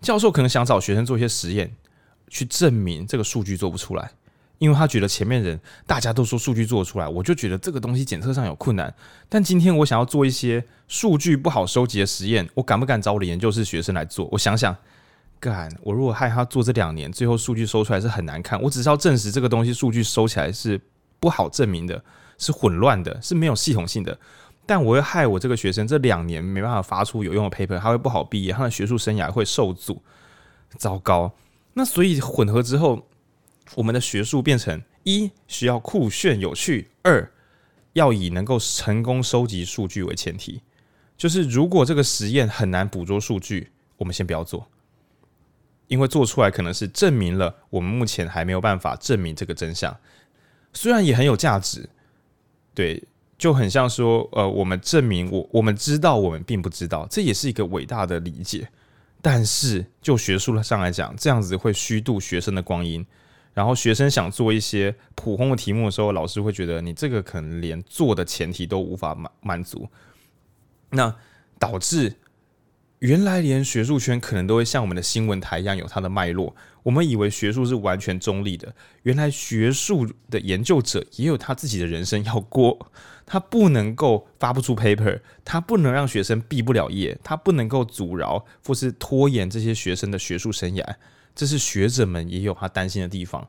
[0.01, 1.71] 教授可能想找学生做一些实验，
[2.27, 4.11] 去证明这个数据做不出来，
[4.57, 8.93] 因为他觉得前面人大家都说数据做得出来，我就觉得这个东西检测上有困难。
[9.29, 14.27] 但今天我想要做一些数据不好收集的实验，我敢不敢找我的研究室学生来做？
[14.31, 14.75] 我想想。
[15.39, 15.75] 敢！
[15.81, 18.61] 我如果害他做这两年，最后数据收出来是很难看。
[18.61, 20.79] 我只是要证实这个东西数据收起来是
[21.19, 21.99] 不好证明的，
[22.37, 24.15] 是混乱的，是没有系统性的。
[24.65, 30.01] 但我会害我这个学生这两年没办法发出有用的 paper，他会不好毕业，他的学术生涯会受阻。
[30.77, 31.33] 糟糕！
[31.73, 33.05] 那所以混合之后，
[33.75, 37.29] 我们的学术变成一需要酷炫有趣，二
[37.91, 40.61] 要以能够成功收集数据为前提。
[41.17, 44.65] 就是如果这个实验很难捕捉数据，我们先不要做。
[45.87, 49.93] 因为做出来可能是证明了我们目前还没有办法证明这个真相，
[50.71, 51.89] 虽然也很有价值，
[52.73, 53.03] 对，
[53.41, 58.69] 就很像说，呃，我们证明我我们知道我们并不知道，这也是一个伟大的理解。
[59.19, 63.03] 但是就学术上来讲，这样子会虚度学生的光阴，
[63.55, 69.89] 然后学生想做一些普通的题目的时候，老师会觉得你这个可能连做的前提都无法满满足，
[70.91, 71.15] 那
[71.57, 72.17] 导致。
[72.99, 76.55] 原来连学术圈可能都会像我们的新闻台一样有它的脉络。
[76.83, 78.71] 我们以为学术是完全中立的，
[79.01, 82.77] 原来学术的研究者也有他自己的人生要过。
[83.31, 90.83] 他不能够发不出 paper，他不能让学生毕不了业，他不能够阻挠或是拖延这些学生的学术生涯。
[91.33, 93.47] 这是学者们也有他担心的地方。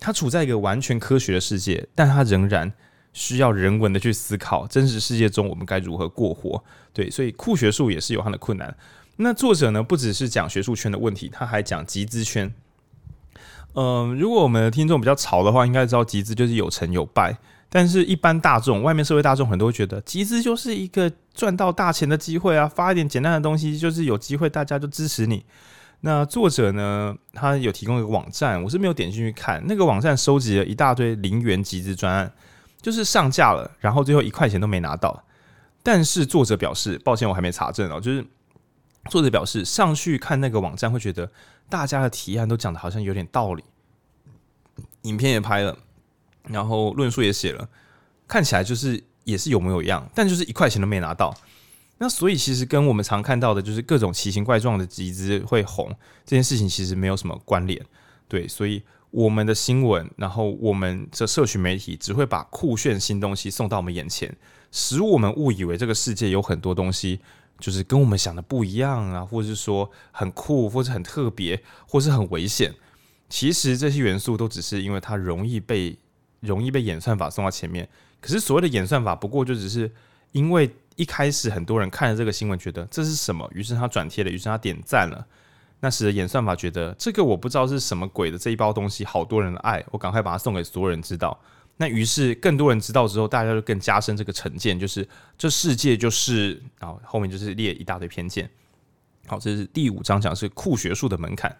[0.00, 2.72] 他处在一个完全科学的世界，但他仍然。
[3.14, 6.62] 需要人文的去思考，真实世界中我们该如何过活？
[6.92, 8.72] 对，所以酷学术也是有它的困难。
[9.16, 12.54] 那作者呢，不只是讲学术圈的问题，他还讲集资圈。
[13.74, 17.36] 嗯、如果我们的听众比较潮的话，应该知道集资就是有成有败。
[17.68, 25.44] 但是，一般大众、外面社会大众很多会觉得集资就是一个赚到大钱的机会啊，发一点简单的东西就是有机会，大家就支持你。
[26.00, 29.62] 那作者呢，他有提供一个网站，我是没有点进去看。
[29.66, 32.32] 那个网站收集了一大堆零元集资专案。
[32.80, 35.24] 就是上架了，然后最后一块钱都没拿到。
[35.82, 38.00] 但是作者表示，抱歉，我还没查证哦。
[38.00, 38.24] 就是
[39.10, 41.28] 作者表示，上去看那个网站会觉得
[41.68, 43.64] 大家的提案都讲的好像有点道理，
[45.02, 45.76] 影片也拍了，
[46.50, 47.68] 然后论述也写了，
[48.26, 51.34] 看起来就是也是有模有样，但就是一块钱都没拿到。
[51.98, 55.88] 那所以其实跟我们常看到的就是各种奇形怪状的集资会红
[56.24, 57.84] 这件事情其实没有什么关联。
[58.28, 58.82] 对，所以。
[59.10, 64.36] 我们的新闻，然后我们这社群媒体只会把酷炫新东西送到我们眼前，
[64.70, 67.18] 使我们误以为这个世界有很多东西
[67.58, 72.74] 就是跟我们想的不一样啊，或者是说很酷，或者很特别，或是很危险。
[73.30, 75.96] 其实这些元素都只是因为它容易被
[76.40, 77.88] 容易被演算法送到前面。
[78.20, 79.90] 可是所谓的演算法，不过就只是
[80.32, 85.26] 因为一开始很多人看了这个新闻，觉得这是什么，于是他转贴了，于是他点赞了。
[85.80, 91.38] 那使得演算法觉得这个我不知道是什么鬼的这一包东西，好多人的爱，我赶快把它送给所有人知道。
[91.76, 98.50] 那于是更多人知道之后，大家就更加深这个成见，就是这世界就是，然后面就是列一大堆偏见。
[99.28, 101.56] 好，这是第五章讲是酷学术的门槛，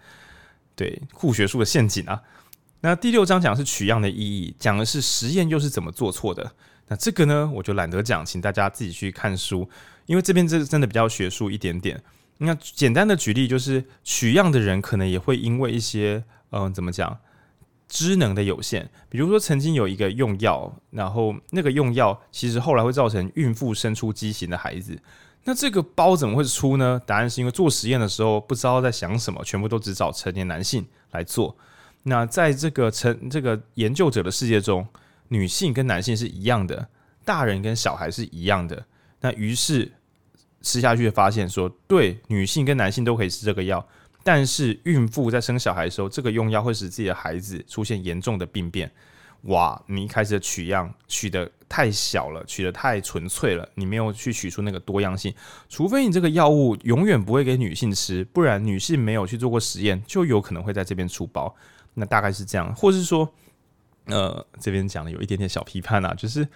[0.75, 2.21] 对，酷学术的陷阱啊。
[2.81, 6.53] 那第六章讲的是取样的意义，讲的是实验又是怎么做错的。
[6.87, 9.69] 那这个呢，我就懒得讲，请大家自己去看书，
[10.07, 12.01] 因为这边这真的比较学术一点点。
[12.39, 17.19] 那简单的举例就是，取样的人可能也会因为一些，嗯、怎么讲，
[17.89, 18.89] 知能的有限。
[19.09, 24.97] 比如说，曾经有一个用药，然后那个用药其实后来会造成孕妇生出畸形的孩子。
[25.43, 27.03] 那这个包怎么会出呢？
[27.05, 31.57] 答案是因为做实验的时候不知道在想什么，全部都只找成年男性来做。
[32.03, 34.87] 那在这个成这个研究者的世界中，
[35.29, 36.89] 女性跟男性是一样的，
[37.25, 38.85] 大人跟小孩是一样的。
[39.21, 39.93] 那于是。
[40.61, 43.83] 吃下去发现说，对，女性跟男性都可以吃这个药，
[44.25, 48.91] 但是孕妇在生小孩的时候，这个用药会使自己的孩子出现严重的病变。
[49.43, 55.33] 哇，你一开始的取样取得太小了，取得太纯粹了，你没有去取出那个多样性。
[55.69, 61.55] 除非你这个药物永远不会给女性吃，不然女性没有去做过实验，就有可能会在这边出包。
[61.99, 63.29] 那大概是这样，或是说，
[64.07, 66.49] 呃，这边讲的有一点点小批判啊，就是。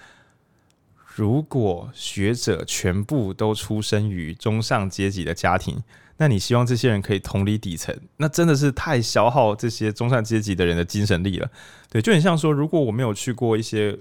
[1.14, 5.76] 如果学者全部都出生于中上阶级的家庭，
[6.16, 11.50] 那你希望这些人可以同理底层，那真的是太消耗这些中上阶级的人的精神力了。
[11.90, 13.94] 对，就很像说，如果我没有去过一些，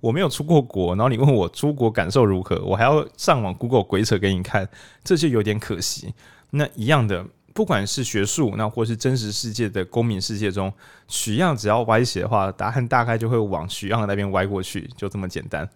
[0.00, 4.68] 我没有出过国，然后你问我出国感受如何，我还要上网 Google 鬼扯给你看，
[5.02, 6.12] 这就有点可惜。
[6.50, 7.24] 那一样的。
[7.60, 10.72] 不管是学术，那或是真实世界的公民世界中，
[11.06, 15.68] 取样只要歪斜的话，答案大概就会往取样的那边歪过去，就这么简单。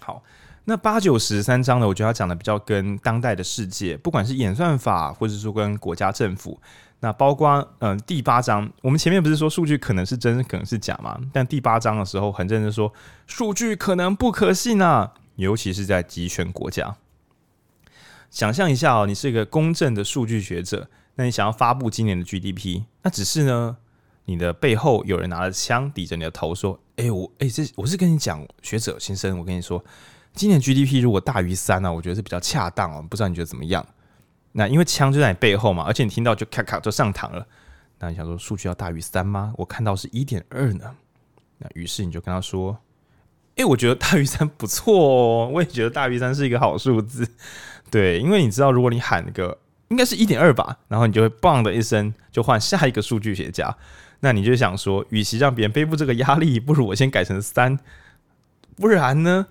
[0.00, 0.22] 好，
[0.66, 6.60] 那八九十三章呢，我觉得他讲的比较跟当代的世界，不管是演算法，或者说跟国家政府，
[7.00, 11.18] 那包括嗯、第八章，我们前面不是说数据可能是真，可能是假吗？
[11.32, 12.92] 但第八章的时候，很认真说
[13.26, 16.94] 数据可能不可信啊，尤其是在集权国家。
[18.30, 23.76] 想象一下哦，你是一个公正的数据学者，那你想要发布今年的 GDP，那只是呢，
[24.24, 29.84] 你的背后有人拿着枪抵着你的头说：“哎、我哎、这我是跟你讲，学者先生，我跟你说，
[30.32, 33.84] 今年 GDP 如果大于三呢，我觉得是比较恰当哦，不知道你觉得怎么样？”
[34.52, 37.46] 那因为枪就在你背后嘛，而且你听到就咔咔就上膛了，
[37.98, 39.52] 那你想说数据要大于三吗？
[39.56, 40.96] 我看到是一点二呢，
[41.58, 42.78] 那于是你就跟他说
[43.60, 47.28] ：“哎、我觉得大于三不错哦，我也觉得大于三是一个好数字。”
[47.90, 49.58] 对，因为你知道，如果你喊个
[49.88, 53.76] 应该是一点二吧，然后你就会嘣的一声就换下一个数据学家，
[54.20, 57.78] 那你就想说，与其让别人背负这个压力，不如我先改成三，
[58.76, 59.46] 不然呢？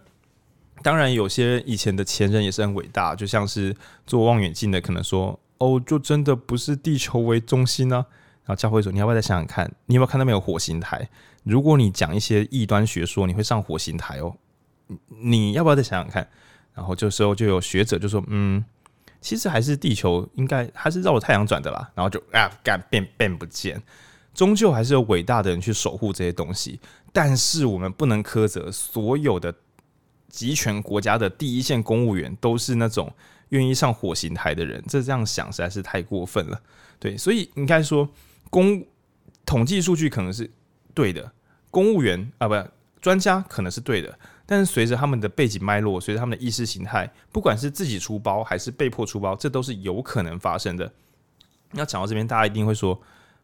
[0.82, 3.76] 当然，有些以前的前人也是很伟大，就像是
[4.08, 7.98] 做望远镜的，可能说哦，就真的不是地球为中心呢、
[8.46, 11.10] 然后教会说，你要不要再想想看，你有没有看到没有火星台？
[11.50, 14.38] 如果你讲一些异端学说，你会上火星台哦，
[15.08, 16.28] 你要不要再想想看？
[16.76, 18.64] 然后这时候就有学者就说：“嗯，
[19.20, 23.82] 其实还是地球应该还是绕着太阳转的啦。”然后就啊，干变变不见，
[24.34, 26.80] 终究还是有伟大的人去守护这些东西。
[27.12, 29.54] 但是我们不能苛责所有的
[30.30, 33.12] 集权国家的第一线公务员都是那种
[33.50, 36.62] 愿意上火星台的人，这这样想实在是太过分了。
[37.00, 38.08] 对，所以应该说，
[38.50, 38.86] 公
[39.46, 40.50] 统计数据可能是
[40.94, 41.32] 对的，
[41.72, 42.56] 公务员啊，不，
[43.02, 44.18] 专家可能是对的。
[44.46, 50.92] 但是随着他们的背景脉络，随着他们的意识形态，不管是自己出包还是被迫出包，这都是有可能发生的。
[51.72, 53.00] 那讲到这边，大家一定会说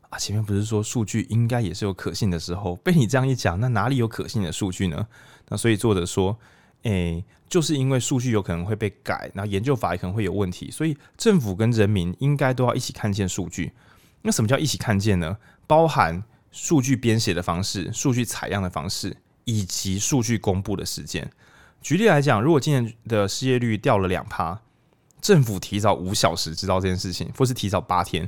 [0.10, 2.76] 啊，前面不是说数据应该也是有可信的时候？
[2.78, 5.08] 被你这样一讲，那哪里有可信的数据呢？
[5.50, 6.36] 那所以作者说，
[6.82, 13.72] 诶、就是因为数据有可能会被改，然后研究法也可能会有问题，所以政府跟人民应该都要一起看见数据。
[14.24, 15.38] 那什么叫一起看见呢？
[15.68, 16.24] 包含
[16.56, 19.18] 数据编写的方式、数据采样的方式。
[19.48, 21.32] 以及数据公布的时间。
[21.80, 24.60] 举例来讲，如果今年的失业率掉了两趴，
[25.22, 28.28] 政府提早五小时知道这件事情，或是提早八天，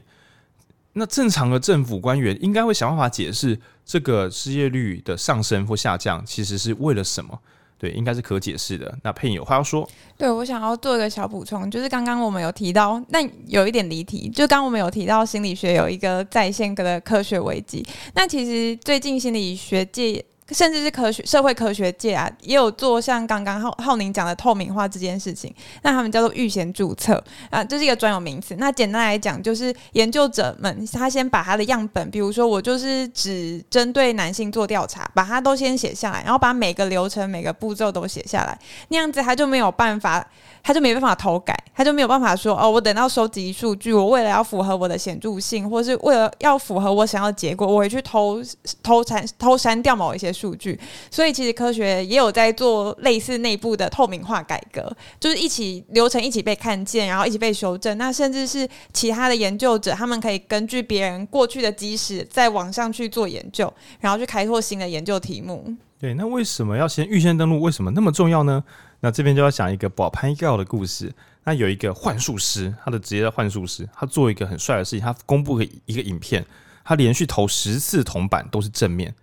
[0.93, 7.41] 那正常的政府官员应该会想办法解释这个失业率的上升或下降，其实是为了什么？
[7.78, 8.97] 对，应该是可解释的。
[9.03, 9.88] 那佩影有话要说？
[10.17, 17.86] 对，我想要做一个小补充，就是刚刚我们有提到，那有一点离题，就刚刚我们有提到心理学有一个在线的科学危机。
[18.15, 20.23] 那其实最近心理学界。
[20.51, 25.53] 甚至是科学、社会科学界啊，也有做像刚刚浩浩宁讲的透明化这件事情。
[25.81, 28.55] 那他们叫做预先注册啊，这是一个专有名词。
[28.57, 40.25] 那简单来讲，就是研究者们他先把他的样本，比如说我就是只针对男性做调查，把它都先写下来，然后把每个流程、每个步骤都写下来，那样子他就没有办法。
[40.68, 48.43] 他就没办法偷改，他就没有办法说哦，我等到收集数据，我为了要符合我的显著性，或是为了要符合我想要的结果，我会去偷
[48.84, 50.78] 偷删偷删掉某一些数据。
[51.09, 57.97] 所以其实科学也有在做类似内部的透明化改革，就是一起流程一起被看见，然后一起被修正。
[57.97, 65.74] 那甚至是其他的研究者，他们可以根据别人过去的基石，在网上去做研究，然后去开拓新的研究题目。
[65.97, 67.61] 对，那为什么要先预先登录？
[67.61, 68.61] 为什么那么重要呢？
[68.99, 71.13] 那这边就要讲一个保潘教的故事。
[71.43, 76.45] 那有一个幻术师，他的职业叫幻术师，他做一个很帅的事情，他公布一个一个影片，
[76.83, 79.15] 他连续投十次铜板都是正面。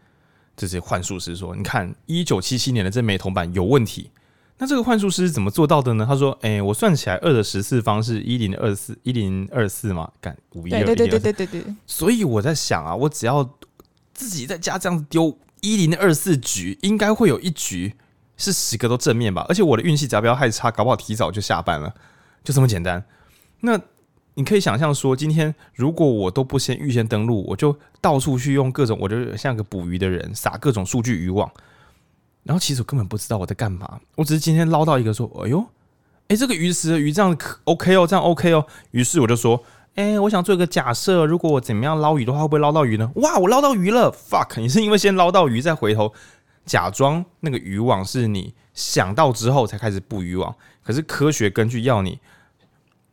[0.56, 4.10] 这些幻术师说：“你看，一九七七年的这枚铜板有问题。”
[4.56, 6.06] 那这个幻术师怎么做到的呢？
[6.08, 11.74] 他说：“哎、欸，我算起来二的十次方是一零二四一零二四嘛，干五一二对对对对对对对。
[11.86, 13.42] 所以我在想啊，我只要
[14.14, 17.92] 自己在家这样子丢一零二四局，应该会有一局。”
[18.36, 21.94] 是十个都正面吧，而且我的运气只要不要太差，搞不好提早就下班了，
[22.42, 23.04] 就这么简单。
[23.60, 23.80] 那
[24.34, 31.48] 你可以想象说，今天如果我都不先预先登录，我就到处去用各种，我就像个捕鱼的人，撒各种数据渔网，
[32.42, 35.64] 然后其实我根本不知道我在干嘛，我只是今天捞到一个说，哎呦，
[36.28, 39.62] 哎，这个鱼池的鱼这样可 OK 哦，这样 OK 哦，于是我就说，
[39.94, 43.08] 哎，我想做一个假设，如果我怎么样捞鱼的话，会不会捞到鱼呢？
[43.14, 44.60] 哇，我捞到鱼了，fuck！
[44.60, 46.12] 你是因为先捞到鱼再回头。
[46.64, 52.18] 假装那个渔网是你想到之后才开始布渔网，可是科学根据要你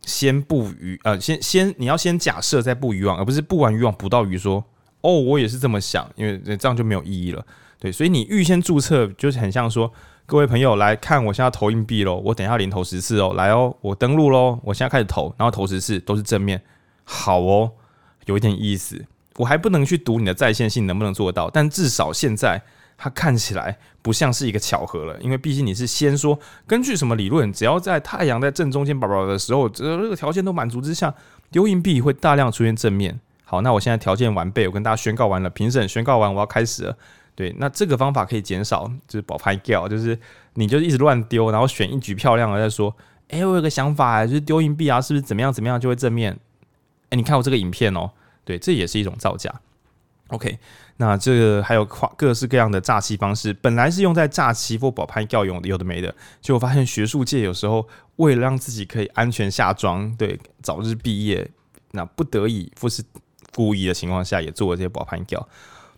[0.02, 4.64] 先布渔，呃，先先你要先假设再布渔网，而不是布完渔网捕到鱼说
[5.02, 7.46] 哦，我也是这么想，因为这样就没有意义了。
[7.80, 9.92] 对，所以你预先注册就是很像说，
[10.26, 16.62] 各位朋友来看，我现在投硬币喽，我等一下连投十次哦，来哦，我登录喽，我现在开始投，然后投十次都是正面，
[17.04, 17.72] 好哦，
[18.26, 19.04] 有一点意思。
[19.38, 22.62] 我还不能去读你的在线性能不能做到，但至少现在
[23.04, 31.12] 它看起来不像是一个巧合了，因为毕竟你是先说根据什么理论，只要在太阳在正中间宝宝的时候，这个条件都满足之下，
[31.50, 33.20] 丢硬币会大量出现正面。
[33.44, 36.96] 好，那我现在条件完备，我跟大家宣告完了，评审宣告完，我要开始了。
[37.34, 40.16] 对，那这个方法可以减少，就是保拍掉，就是
[40.54, 42.96] 你就一直乱丢，然后选一局漂亮了再说。
[43.30, 46.38] 哎、我有个想法，就是丢硬币啊，是不是怎么样怎么样就会正面？
[47.10, 48.12] 哎、你看我这个影片哦。
[48.46, 49.54] 对，这也是一种造假。
[50.28, 50.58] OK，
[51.02, 51.84] 那这个还有
[52.16, 56.14] 各式各样的诈欺方式，本来是用在诈欺或保拍教用的，有的没的。
[56.40, 57.84] 就我发现学术界有时候
[58.18, 61.50] 为了让自己可以安全下庄，对，早日毕业，
[61.94, 63.04] 那不得已或是
[63.52, 65.50] 故意的情况下，也做了这些保拍教。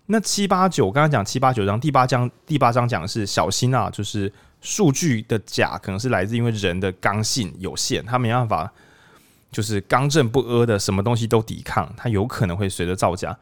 [0.06, 4.32] 那七八九，我刚刚讲七八九章，第八章第八章讲的是小心啊，就是
[4.62, 8.72] 数据的假可能是来自因为人的刚性有限，他没办法。
[9.52, 13.38] 就是刚正不阿的，什么东西都抵抗，它有可能会随着造假。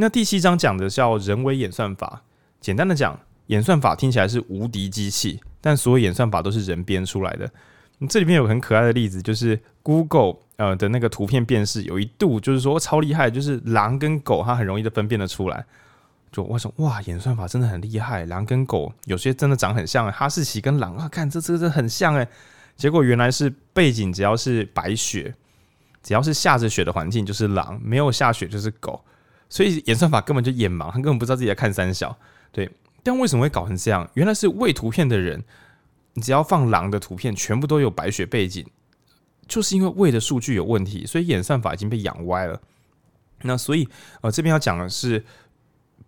[0.00, 2.22] 那第七章讲的叫人为演算法，
[2.58, 7.50] 简单的讲，演算法听起来是无敌机器，但所有演算法都是人编出来的。
[8.08, 15.62] 这里面有很可爱的例子，就是 Google 呃的那个图片辨识，有一度就是说超厉害，就是狼跟狗它很容易的分辨得出来。
[16.32, 22.26] 就我说哇，演算法真的很厉害，狼跟狗有些真的长很像，哈士奇跟狼啊，看这这这很像诶。
[22.74, 25.34] 结果原来是背景只要是白雪。
[26.02, 29.04] 只要是下着雪的环境就是狼，没有下雪就是狗，
[29.50, 32.16] 所以演算法根本就眼盲，他根本不知道自己在看三小。
[32.50, 32.70] 对，
[33.02, 34.08] 但为什么会搞成这样？
[34.14, 35.44] 原来是喂图片的人，
[36.14, 38.66] 你只要放狼的图片，全部都有白雪背景，
[39.46, 42.58] 就是因为喂的数据有问题，所以演算法已经被养歪了。
[43.42, 43.86] 那所以
[44.22, 45.22] 呃，这边要讲的是。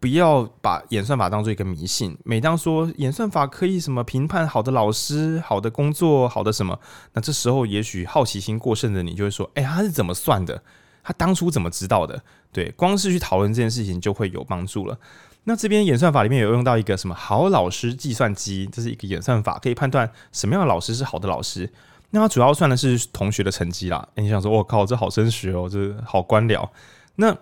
[0.00, 2.18] 不要把演算法当做一个迷信。
[2.24, 6.76] 每当说演算法可以什么评判好的老师、好的工作、好的什么，
[7.12, 10.60] 那这时候也许好奇心过剩的你就会说：“哎，他是怎么算的？
[11.02, 12.22] 他当初怎么知道的？”
[12.52, 14.98] 对，光是去讨论这件事情就会有帮助了。
[15.44, 21.68] 那这边演算法里面有用到一个什么好老师计算机，这是一个演算法，可以判断什么样的老师是好的老师。
[22.10, 24.06] 那它主要算的是同学的成绩啦。
[24.14, 26.68] 你想说，我靠，这好升学哦，这好官僚。
[27.16, 27.34] 那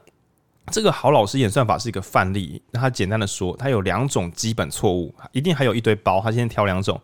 [0.71, 6.21] 这个好老师演算法是一个范例，那它简单的说，它有两种基本错误，一定还有一堆包。
[6.23, 7.01] 它先挑两种，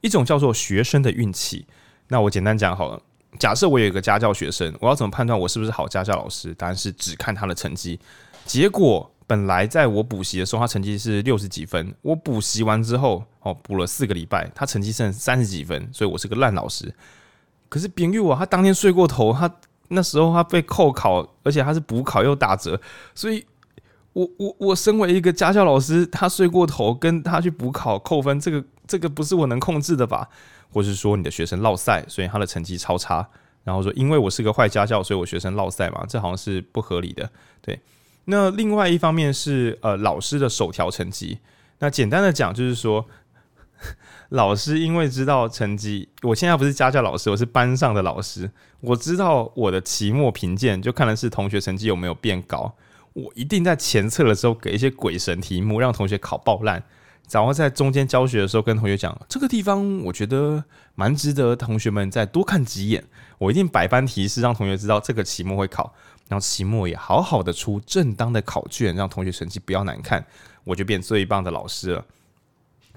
[0.00, 1.64] 一种叫做学生的运气。
[2.08, 3.00] 那我简单讲好了，
[3.38, 6.54] 假设我有一个家教学生，我要怎么判断我是不是好家教老师？
[6.54, 7.98] 答案是只看他的成绩。
[8.44, 16.94] 结果本来在我补习的时候，他成绩是六十几分，我补习完之后，哦，补了四个礼拜，他成绩剩三十几分，所以我是个烂老师。
[17.68, 19.50] 可是别人我他当天睡过头，他。
[19.88, 22.80] 那时候他被扣考，而且他是补考又打折，
[23.14, 23.44] 所以
[24.14, 30.26] 我我我身为一个家教老师，他睡过头，跟他去补考扣分，这个这个不是我能控制的吧？
[30.74, 33.26] 或是说你的学生落赛，所以他的成绩超差，
[33.62, 37.30] 然后说因为我是个坏家教，所以我学生落赛嘛，这好像是不合理的。
[37.62, 37.80] 对，
[38.24, 41.38] 那另外一方面是呃老师的首条成绩，
[41.78, 43.06] 那简单的讲就是说。
[44.30, 48.50] 老师因为知道成绩，我现在不是家教老师，我是班上的老师。
[48.80, 52.74] 我知道我的期末评鉴就看的是同学成绩有没有变高。
[53.12, 56.82] 我一定在前测的时候给一些鬼神题目，让同学考爆烂。
[57.30, 60.62] 然后在中间教学的时候跟同学讲，这个地方我觉得
[60.94, 63.02] 蛮值得同学们再多看几眼。
[63.38, 65.92] 我一定百般提示，让同学知道这个期末会考，
[66.28, 70.24] 然后期末也好好的出正当的考卷，让同学成绩不要难看。
[70.62, 72.04] 我就变最棒的老师了。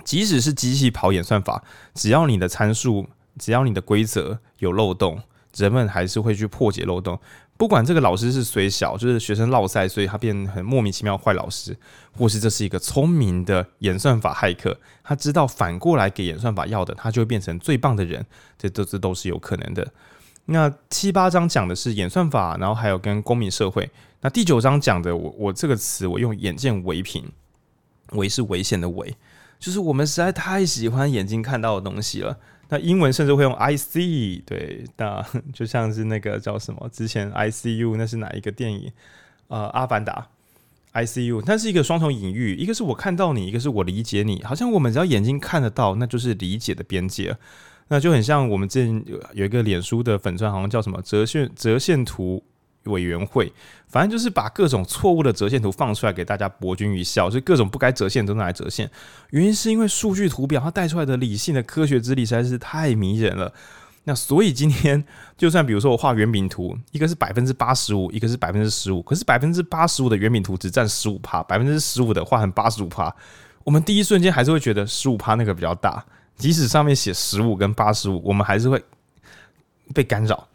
[0.04, 1.64] 即使是机器跑演算法，
[1.96, 3.08] 只要你的参数，
[3.40, 5.20] 只要你的规则有漏洞，
[5.56, 7.20] 人们还是会去破解漏洞。
[7.58, 11.76] 不管这个老师是虽小，就是学生落赛，所以他变很莫名其妙坏老师，
[12.16, 18.24] 或是这是一个聪明的演算法骇客，他知道反过来给演算法要的，他就会变成最棒的人。
[18.60, 19.92] 这都这都是有可能的。
[20.46, 23.90] 那七八章讲的是演算法，然后还有跟公民社会。
[24.22, 27.24] 那第九章讲的，我我这个词我用眼见为凭，
[28.12, 29.16] 为是危险的为。
[29.60, 32.38] 就是我们实在太喜欢眼睛看到的东西了。
[32.70, 36.90] 那英文甚至会用 I C 对，那 就像是那个叫什么？
[36.92, 38.92] 之前 I C U 那是哪一个电影？
[39.48, 40.28] 呃，阿凡达。
[40.92, 44.44] I C U，它是一个双重隐喻，一个是我看到你，一个是我理解你。
[44.44, 47.38] 好像我们只要眼睛看得到，那就是理解的边界。
[47.88, 52.44] 那就很像我们之前有有一个脸书的粉钻，好像叫什么折线折线图。
[52.88, 53.52] 委员会，
[53.88, 58.90] 反正就是把各种错误的折线图放出来给大家博君一笑，所以各种不该折线都拿来折线。
[59.30, 63.54] 原因是因为数据图表它带出来的理性的科学之力实在是太迷人了。
[64.06, 65.04] 那所以今天
[65.38, 73.14] 就算比如说我画圆饼图，一个是百分之八十五，一个是百分之十五，可是百分之八十五的圆饼图只占十五趴，百分之十五的画成八十五趴，
[73.66, 76.02] 我们第一瞬间还是会觉得十五趴那个比较大，
[76.38, 78.82] 即使上面写十五跟八十五，我们还是会
[79.94, 80.48] 被干扰。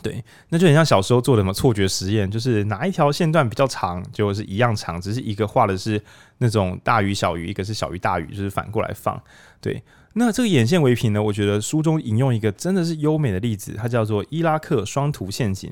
[0.00, 6.02] 对，那就很像小时候做的什么错觉实验，就是哪一条线段比较长，就是一样长，只是一个画的是
[6.38, 9.22] 那种大于小于，一个是小于大于，就是反过来放。
[9.60, 9.82] 对，
[10.14, 15.70] 那这个眼线违凭呢，我觉得书中引用一个真的是优美的例子，它叫做伊拉克双图陷阱。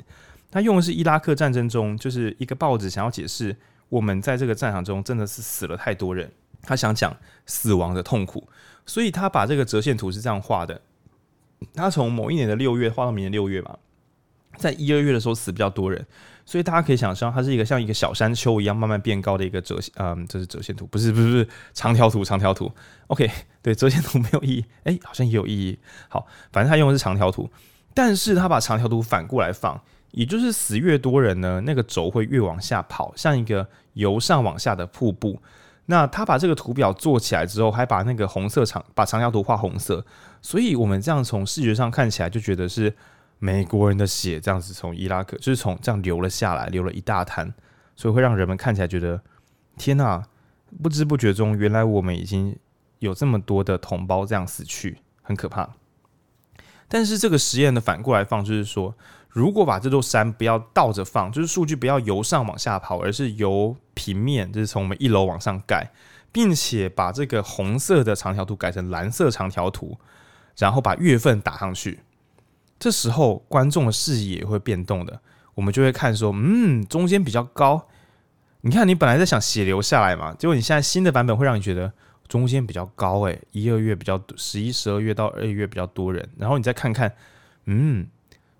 [0.51, 3.55] 它用的是伊拉克战争中，就是一个报纸想要解释
[3.89, 7.17] 我们在这个战场中真的是死了太多人，他想讲
[7.47, 8.47] 死亡的痛苦，
[8.85, 10.79] 所以他把这个折线图是这样画的。
[11.73, 13.77] 他从某一年的六月画到明年六月嘛。
[14.61, 16.05] 在一二月的时候死比较多人，
[16.45, 22.71] 所以大家可以想象，它是一个像一个小山丘一样慢慢变高的一个折线，嗯，这是折线图，不是不是不是长条图，长条图。
[23.07, 23.29] OK，
[23.63, 25.77] 对，折线图没有意义，哎、好像也有意义。
[26.07, 27.49] 好，反正他用的是长条图，
[27.93, 29.81] 但是他把长条图反过来放，
[30.11, 35.41] 也就是死越多人呢，那个轴会越往下跑，像一个由上往下的瀑布。
[35.87, 40.05] 那他把这个图表做起来之后，还把那个红色长把长条图画红色，
[40.41, 42.95] 所以我们这样从视觉上看起来就觉得是。
[43.43, 47.51] 美国人的血这样子从伊拉克就是从这样流了下来，流了一大滩，
[47.95, 49.19] 所以会让人们看起来觉得
[49.77, 50.23] 天哪！
[50.81, 52.55] 不知不觉中，原来我们已经
[52.99, 55.69] 有这么多的同胞这样死去，很可怕。
[56.87, 58.93] 但是这个实验的反过来放，就是说，
[59.27, 65.91] 如果把这座山不要倒着放，就是数据不要由上往下跑，而是由平面，就是从我们一楼往上盖，
[66.31, 69.97] 并且把这个红色的长条图改成蓝色长条图，
[70.57, 72.01] 然后把月份打上去。
[72.81, 75.21] 这时候观众的视野会变动的，
[75.53, 77.87] 我们就会看说，嗯，中间比较高。
[78.61, 81.93] 你看，你本来在想血流下来嘛，结果你现在新的版本会让你觉得
[82.27, 87.13] 中间比较高，诶，一二月比较多十一、十二月到二月比较多人，然后你再看看，
[87.65, 88.07] 嗯，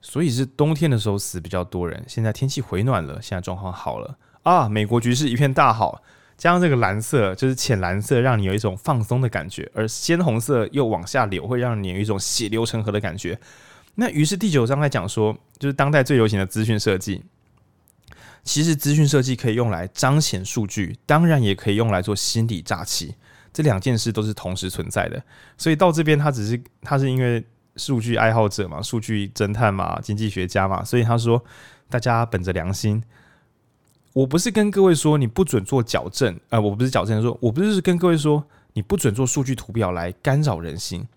[0.01, 2.03] 所以是冬天的时候死比较多人。
[2.07, 6.03] 现在天气回暖了，现在状况好了啊，美国局势一片大好。
[6.37, 13.39] 加上这个蓝色，就是浅蓝色，让你有一种放松的感觉，而鲜红色又往下流，会让你有一种血流成河的感觉。
[14.01, 17.21] 那于是第九章在讲说，就是当代最流行的资讯设计。
[18.43, 23.13] 其实资讯设计可以用来彰显数据，当然也可以用来做心理诈欺。
[23.53, 25.21] 这两件事都是同时存在的。
[25.55, 27.45] 所以到这边，他只是他是因为
[27.75, 31.39] 数据爱好者嘛，数据侦探嘛，经济学家嘛，所以他说
[31.87, 33.03] 大家本着良心，
[34.13, 38.43] 我不是跟各位说你不准做矫正，呃，我不是矫正说，我不是跟各位说
[38.73, 41.07] 你不准做数据图表来干扰人心。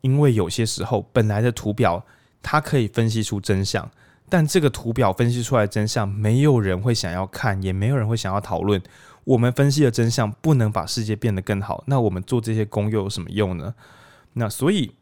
[0.00, 2.04] 因为有些时候，本来的图表
[2.42, 3.90] 它可以分析出真相，
[4.28, 8.82] 但这个图表分析出来的真相，没有人会想要看，也没有人会想要讨论。
[9.24, 13.74] 我们分析的真相不能把世界变得更好，那我们做这些工又有什么用呢？
[14.32, 14.94] 那所以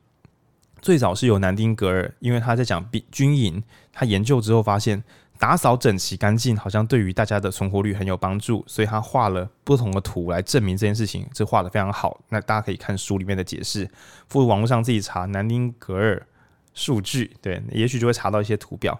[0.80, 3.62] 最早是有南丁格尔，因为他在讲军营，
[3.92, 5.02] 他研究之后发现。
[5.40, 12.20] 打扫整齐干净，好像对于大家的存活率很有帮助，所以他画了不同的图来证明这件事情，这画得非常好。
[12.28, 13.88] 那大家可以看书里面的解释，
[14.28, 16.26] 附网络上自己查南丁格尔
[16.74, 18.98] 数据，对，也许就会查到一些图表。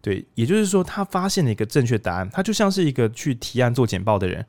[0.00, 2.28] 对，也就是说，他发现了一个正确答案。
[2.30, 4.44] 他就像是一个去提案做简报的人，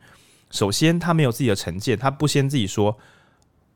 [0.49, 2.97] 首先他没有自己的成见，他不先自己说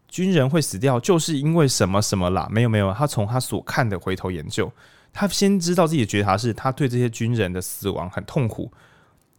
[0.07, 4.71] 军人会死掉就是因为什么什么啦，没有没有，他从他所看的回头研究。
[5.13, 8.71] 他先知道自己的觉察是，他对这些军人的死亡很痛苦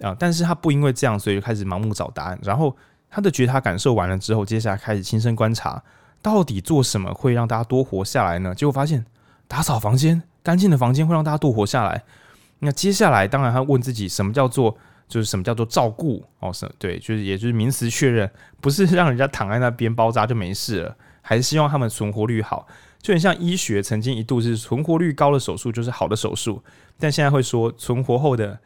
[0.00, 2.38] 啊，但是他不因为这样，所以就开始盲目找答案。
[2.42, 2.76] 然后
[3.10, 5.82] 他的觉察感受完了之后，接下来开始亲身观察，
[6.22, 8.54] 到底做什么会让大家多活下来呢？
[8.54, 9.04] 结果发现，
[9.48, 12.04] 打扫房间，干净的房间会让大家多活下来。
[12.60, 14.76] 那接下来，当然他问自己，什么叫做
[15.08, 16.22] 就是什么叫做照顾？
[16.40, 18.30] 哦，是，对，就是也就是名词确认，
[18.60, 22.66] 不是让人家躺在那边包扎就没事了，还是希望他们存活率好。
[23.00, 26.60] 就很像医学曾经一度是存活率高的手术就是好的手术，
[26.98, 28.58] 但现在会说存活后的，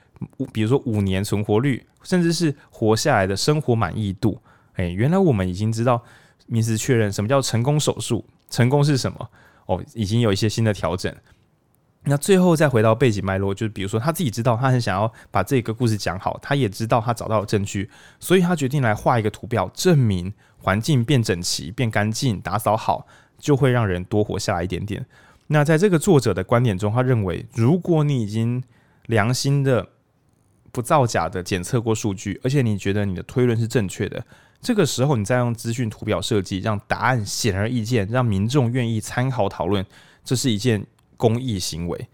[0.53, 4.41] 比如说五年存活率，甚至是活下来的生活满意度。
[4.77, 6.03] 诶，原来我们已经知道
[6.47, 9.29] 名词确认什么叫成功手术，成功是什么？
[9.95, 11.15] 已经有一些新的调整。
[12.05, 23.07] 那最后再回到背景脉络，就是比如说他自己知道他很想要把这个故事讲好，他也知道他找到了证据，所以他决定来画一个图表，证明环境变整齐、变干净、打扫好。
[23.39, 25.05] 就会让人多活下来一点点。
[25.49, 28.63] 那在这个作者的观点中，他认为，如果你已经
[29.07, 29.85] 良心的、
[30.71, 34.25] 不造假的检测过数据，而且你觉得你的推论是正确的，
[34.63, 39.85] 这个时候你再用资讯图表设计，让答案显而易见，让民众愿意参考讨论，
[40.25, 40.87] 这是一件
[41.17, 42.09] 公益行为。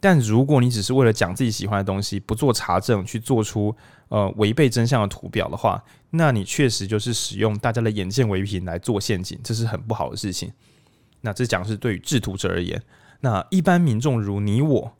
[0.00, 3.72] 但如果你只是为了讲自己喜欢的东西，不做查证，去做出
[4.08, 5.80] 呃违背真相的图表的话，
[6.10, 10.52] 那你确实就是使用大家的眼见为凭来做陷阱，这是很不好的事情。
[11.20, 12.82] 那这讲是对于制图者而言，
[13.20, 14.92] 那一般民众如你我，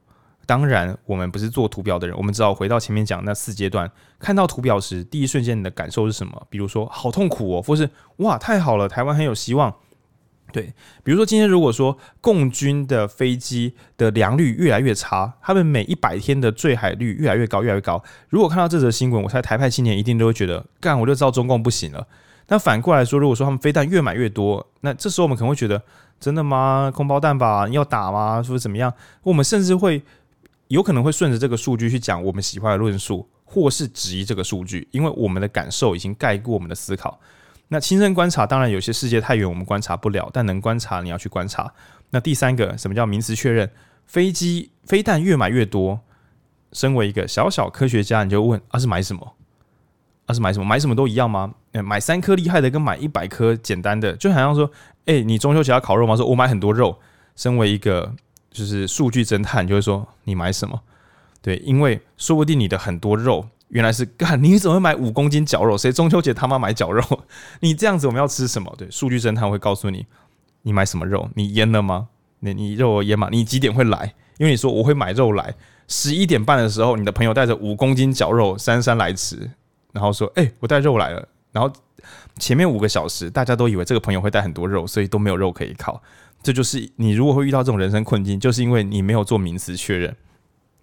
[0.46, 6.46] 当然我们不是做图表的人，我们只好回到前面讲那四阶段，看到图表时，第一瞬间你的感受是什么？
[6.50, 9.74] 比如说好痛苦哦，或是哇太好了，台湾很有希望。
[10.52, 18.02] 对，比如说今天如果说共军的飞机的良率越来越差，他们每一百天的坠海率越来越高，越来越高。
[18.28, 22.06] 如果看到这则新闻，我猜台派青年一定都会觉得，干，我就知道中共不行了。
[22.48, 25.80] 那反过来说，如果说他们飞弹越买越多，那这时候我们可能会觉得，
[26.20, 26.92] 真的吗？
[26.94, 27.66] 空包弹吧？
[27.68, 28.42] 要打吗？
[28.42, 28.92] 说怎么样？
[29.22, 30.02] 我们甚至会
[30.72, 37.20] 有可能会顺着这个数据去讲我们喜欢的论述，或是质疑这个数据，因为我们的感受已经盖过我们的思考。
[37.68, 41.70] 那亲身观察，当然有些世界太远，我们观察不了，但能观察，你要去观察。
[42.08, 43.70] 那第三个，什么叫名词确认？
[44.06, 46.00] 飞机飞弹越买越多，
[46.72, 49.34] 身为一个小小科学家，你就问：啊，是买什么？
[50.24, 50.64] 啊，是买什么？
[50.64, 51.52] 买什么都一样吗？
[51.84, 54.70] 买三颗厉害的跟买一百颗简单的，就好像说，
[55.04, 56.16] 哎、你中秋节要烤肉吗？
[56.16, 56.98] 说我买很多肉。
[57.34, 58.14] 身为一个
[58.52, 60.80] 就是数据侦探，就会说你买什么？
[61.40, 63.46] 对，因为说不定你的很多肉。
[63.68, 65.78] 原来是干， 你怎么会买五公斤绞肉？
[65.78, 67.02] 谁中秋节他妈买绞肉？
[67.60, 68.72] 你这样子我们要吃什么？
[68.76, 70.06] 对，数据侦探会告诉你，
[70.60, 71.30] 你买什么肉？
[71.34, 72.08] 你腌了吗？
[72.40, 73.28] 你你肉腌吗？
[73.32, 74.14] 你几点会来？
[74.36, 75.54] 因为你说我会买肉来，
[75.88, 79.50] 十一点半的时候，你的朋友带着五公斤绞肉姗姗来迟，
[79.92, 81.26] 然后说，哎、我带肉来了。
[81.52, 81.72] 然后
[82.38, 86.02] 前面五个小时，大家都以为这个朋友会带很多肉，所以都没有肉可以烤。
[86.42, 90.14] 这就是你如果会遇到这种人生困境，就是因为你没有做名词确认。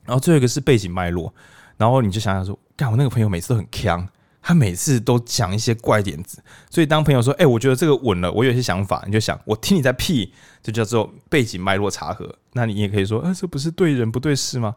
[0.05, 1.33] 然后最后一个是背景脉络。
[1.77, 4.05] 然后你就想想说，干我那个朋友每次都很强，
[4.41, 6.43] 他每次都讲一些怪点子。
[6.69, 12.35] 所以当朋友说，哎、我觉得这个稳了，我有些想法，你就想，我听你在屁，这叫做背景脉络查核。
[12.51, 14.75] 那你也可以说，啊，这不是对人不对事吗？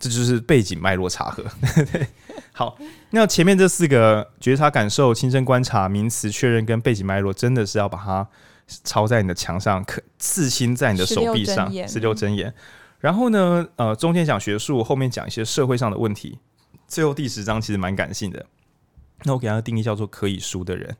[0.00, 1.44] 这就是背景脉络查核。
[1.92, 2.06] 对，
[2.52, 2.76] 好，
[3.10, 8.26] 那前面这四个觉察、感受、亲身观察、名词确认跟背景脉络，真的是要把它
[8.84, 12.52] 抄在你的墙上，可刺心在你的手臂上，十六真言。
[13.00, 16.38] 然后呢，呃，中间讲学术，后面讲一些社会上的问题，
[16.86, 18.44] 最后第十章其实蛮感性的。
[19.24, 20.96] 那我给他的定义叫做可以输的人。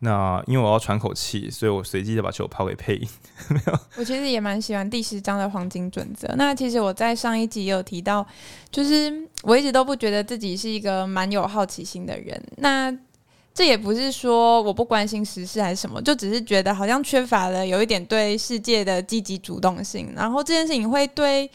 [0.00, 3.08] 那因为我要喘口气，所以我随机的把球抛给配音。
[3.48, 6.28] 没有，我其实也蛮喜欢第十章的黄金准则。
[6.36, 8.26] 那其实我在上一集也有提到，
[8.70, 9.10] 就是
[9.42, 12.40] 我一直都不觉得自己是一个蛮有好奇心的人。
[12.58, 12.94] 那
[13.54, 20.12] 这也不是说我不关心时事还是什么，就只是觉得好像缺乏了有一点对世界的积极主动性。
[20.16, 21.48] 然后这件事情会对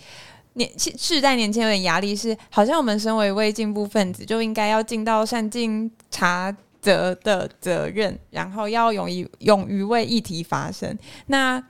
[0.53, 10.97] 年世代年轻人有点压力，是好像我们身为一位进步分子，就应该要尽到善尽察责的责任，然后要勇于勇于为议题发声。
[11.27, 11.61] 那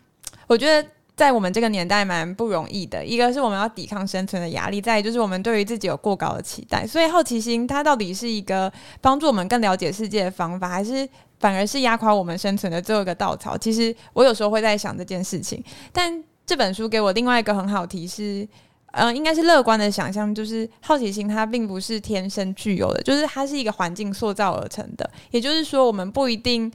[0.46, 0.88] 我觉得。
[1.20, 11.06] 在我们这个年代蛮不容易的，一个是我们要抵抗生存的压力，再就是我们对于自己有过高的期待，所以好奇心它到底是一个帮助我们更了解世界的方法，还是
[11.38, 13.58] 反而是压垮我们生存的最后一个稻草？
[13.58, 15.62] 其实我有时候会在想这件事情，
[15.92, 18.48] 但这本书给我另外一个很好提示，
[18.94, 26.72] 呃，应该是乐观的想象，就是好奇心它并不是天生具有的，就是它是一个环境塑造而成的，也就是说，我们不一定。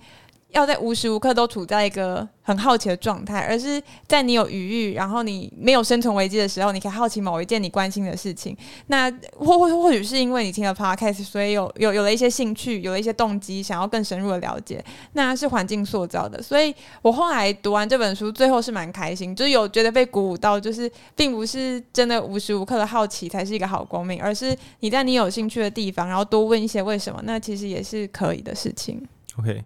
[0.55, 8.57] 要在无时无刻都处在一个很好奇的状态，而是在你有余裕，然后你没有生存危机的时候，你可以好奇某一件你关心的事情。
[8.87, 14.83] 那或或或许是因为你听了 podcast，所以有有有了一些兴趣，有了一些动机，想要更深入的了解。
[15.15, 29.05] 那是环境塑造的，所以我后来读完这本书，最后是蛮开心，就是有觉得被鼓舞到，就是并不是真的无时无刻的好奇才是一个好公民，而是你在你有兴趣的地方，然后多问一些为什么，那其实也是可以的事情。
[29.41, 29.65] OK。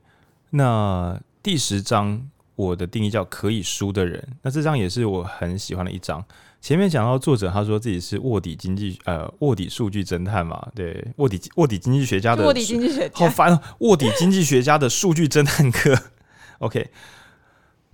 [0.51, 6.25] 那第十章我的定义叫可以输的人，那这张也是我很喜欢的一章。
[6.61, 15.97] 前面讲到作者他说自己是卧底经济呃卧底数据侦探嘛，对，卧底卧底经济学家的卧底经济学家好烦哦，卧底经济学家的数据侦探课。
[16.59, 16.91] OK，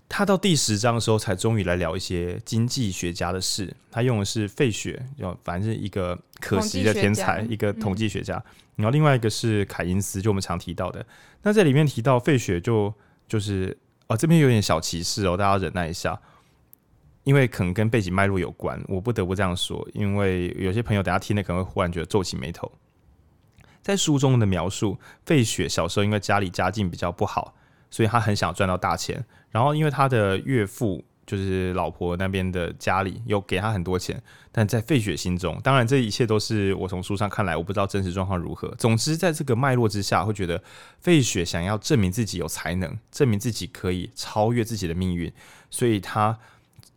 [0.08, 3.74] 他到第十章的时候才终于来聊一些经济学家的事。
[3.90, 8.42] 他用的是费雪，就反正是一个可惜的天才，一个统计学家。
[8.76, 11.04] 然后另外一个是凯因斯，就我们常提到的。
[11.42, 12.92] 那在里面提到费雪就，
[13.26, 13.76] 就是
[14.06, 16.20] 哦，这边有点小歧视哦，大家忍耐一下，
[17.24, 19.88] 因为可能跟背景脉络有关，我不得不这样说。
[19.94, 22.70] 因为有些朋友等下听了可能会忽然觉得皱起眉头。
[23.82, 27.54] 在书中的描述，费雪小时候因为家里家境比较不好，
[27.94, 29.24] 所以他很想赚到大钱。
[29.50, 31.04] 然后因为他的岳父。
[31.26, 34.22] 就是老婆那边的家里有给他很多钱，
[34.52, 38.68] 但在费雪心中，当然这一切都是我从书上看来，我不知道真实状况如何。
[38.74, 40.62] 总之，在这个脉络之下，会觉得
[41.00, 45.32] 费雪想要证明自己有才能，证明自己可以超越自己的命运，
[45.70, 46.38] 所以他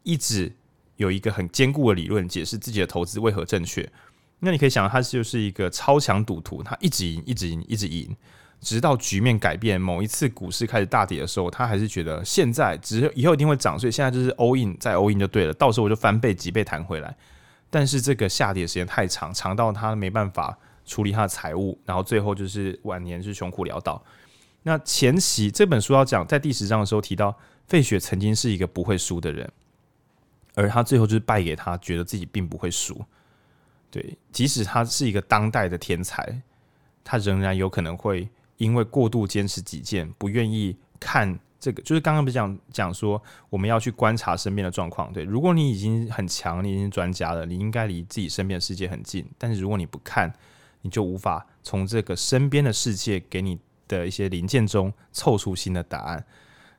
[0.04, 0.54] 一直
[0.98, 3.89] 有一个很坚固的理论解释自己的投资为何正确。
[4.39, 8.14] 那你可以想，他就是一个超强赌徒，他一直赢，一直赢，一直赢。
[8.60, 17.16] 直到局面改变，某一次股市开始大跌的时候，他还是觉得现在只以后一定会涨，所以现在就是 all in 再 all in 就对了，到时候我就翻倍几倍弹回来。
[17.70, 24.01] 但是这个下跌时间太长，长到他没办法处理他的财务，然后最后就是晚年是穷苦潦倒。
[24.64, 27.38] 那前期这本书要讲，在第十章的时候提到，
[27.68, 29.49] 费雪曾经是一个不会输的人，
[30.55, 32.99] 而他最后就是败给他，觉得自己并不会输。
[33.91, 36.41] 对，即使他是一个当代的天才，
[37.03, 38.28] 他仍然有可能会
[38.58, 41.82] 因为过度坚持己见，不愿意看这个。
[41.84, 45.12] 就是刚刚不是讲讲说，我们要去观察身边的状况。
[45.14, 49.26] 对，如果你已经很强，你已经专家了，你应该离自己身边的世界很近。
[49.38, 50.32] 但是如果你不看，
[50.82, 56.26] 你就无法从这个身边的世界给你的一些零件中凑出新的答案。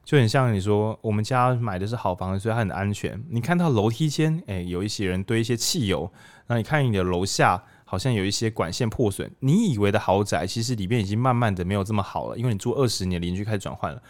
[0.05, 3.23] 就很像你说，我们家买的是好房子，所以它很安全。
[3.29, 6.11] 你看到楼梯间，诶，有一些人堆一些汽油。
[6.47, 14.03] 那你看你的楼下好像有一些管线破损，你以为的豪宅，其实里面已经慢慢的没有这么好了，因为你住二十年，邻居开始转换了，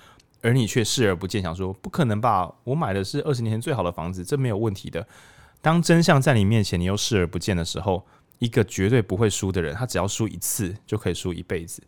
[0.43, 2.53] 而你却视而不见，想说不可能吧？
[2.64, 5.07] 我买的是二十年前最好的房子，这没有问题的。
[5.62, 8.05] 当真相在你面前，你又视而不见的时候，
[8.41, 11.81] 一个绝对不会输的人，他只要输一次就可以输一辈子。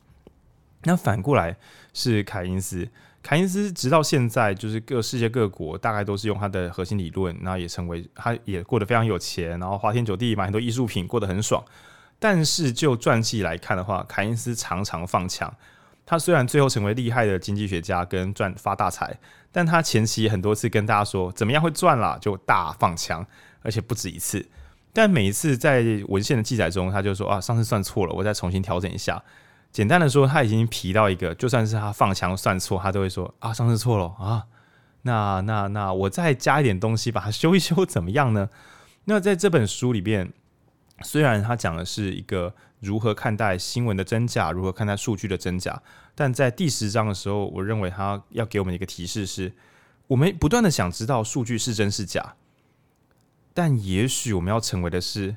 [0.85, 1.57] 那反过来
[1.93, 2.89] 是凯因斯。
[3.23, 11.63] 凯因斯直到现在，就是各世界各国大概都是用他的核心理论，然后也成为他也过得非常有钱，然后花天酒地买很多艺术品，过得很爽。
[12.19, 15.55] 但是就传记来看的话，凯因斯常常放枪。
[16.07, 19.17] 他虽然最后成为厉害的经济学家跟赚发大财，
[19.53, 23.25] 但他前期很多次跟大家说怎么样会赚啦，就大放枪，
[23.63, 24.45] 而且不止一次。
[24.93, 29.23] 但每一次在文献的记载中，他就说啊，上次算错了，我再重新调整一下。
[29.73, 34.47] 简单的说，他已经皮到一个，就算是他放枪算错，他都会说啊，上次错了啊，
[35.03, 38.49] 那那那我再加一点东西把它修一修，怎么样呢？
[39.05, 40.33] 那在这本书里边，
[41.03, 45.81] 虽然他讲的是一个如何看待新闻的真假，如何看待数据的真假，
[46.15, 49.53] 但在第十章的时候，我认为他要给我们一个提示是：
[50.09, 52.35] 我们不断的想知道数据是真是假，
[53.55, 55.37] 但也许我们要成为的是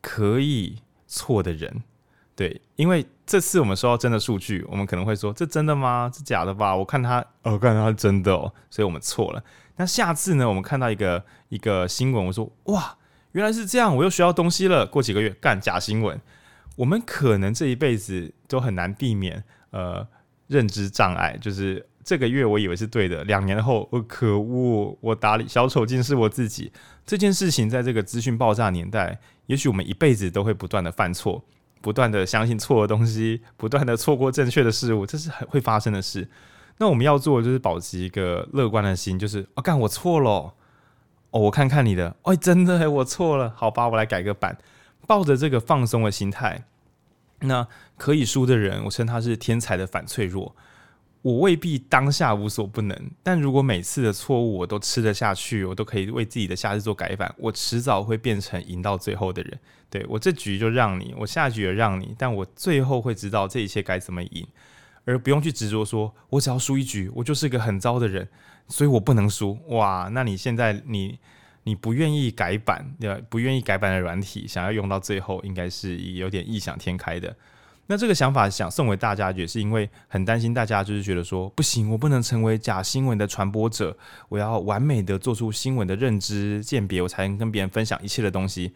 [0.00, 1.84] 可以错的人。
[2.40, 6.10] 对，因为这次我们收到真的数据，我们可能会说，这真的吗？
[6.10, 6.74] 这假的吧？
[6.74, 9.44] 我看他，哦，看他是真的哦，所以我们错了。
[9.76, 10.48] 那下次呢？
[10.48, 12.96] 我们看到一个一个新闻，我说哇，
[13.32, 14.86] 原来是这样，我又学到东西了。
[14.86, 16.18] 过几个月干假新闻，
[16.76, 20.08] 我们可能这一辈子都很难避免呃
[20.46, 26.72] 认知障碍，就是这个月我以为是对的，两年后我可恶，我打理小丑竟是我自己。
[27.04, 31.44] 这件事情在这个资讯爆炸年代，也许我们一辈子都会不断的犯错。
[31.80, 36.28] 不断的相信错的东西， 不断的错过正确的事物，这是很会发生的事。
[36.78, 40.54] 那我们要做的就是保持一个乐观的心，就是啊，干我错了
[41.30, 44.56] 哦，我看看你的，哎，真的哎，我错了，好吧，我来改个版，
[45.06, 46.64] 抱着这个放松的心态。
[47.40, 47.66] 那
[47.96, 50.54] 可以输的人，我称他是天才的反脆弱。
[51.22, 59.58] 我未必当下无所不能，但如果每次的错误我都吃得下去，我都可以为自己的下次做改版，我迟早会变成赢到最后的人。
[59.90, 64.46] 对，我这局就让你，我下局也让你，但我最后会知道这一切该怎么赢，
[65.04, 68.26] 而不用去执着说，我只要输一局，我就是个很糟的人，
[68.68, 69.58] 所以我不能输。
[69.68, 71.18] 哇，那你现在你
[71.64, 73.20] 你不愿意改版，对吧？
[73.28, 77.36] 不愿意改版的软体，想要用到最后，应该是有点异想天开的。
[77.90, 83.96] 那这个想法想送给大家，也是因为很担心大家就是觉得说不行，我不能成为假新闻的传播者，
[84.28, 88.72] 我要完美的做出新闻的认知鉴别，我才能跟别人分享一切的东西。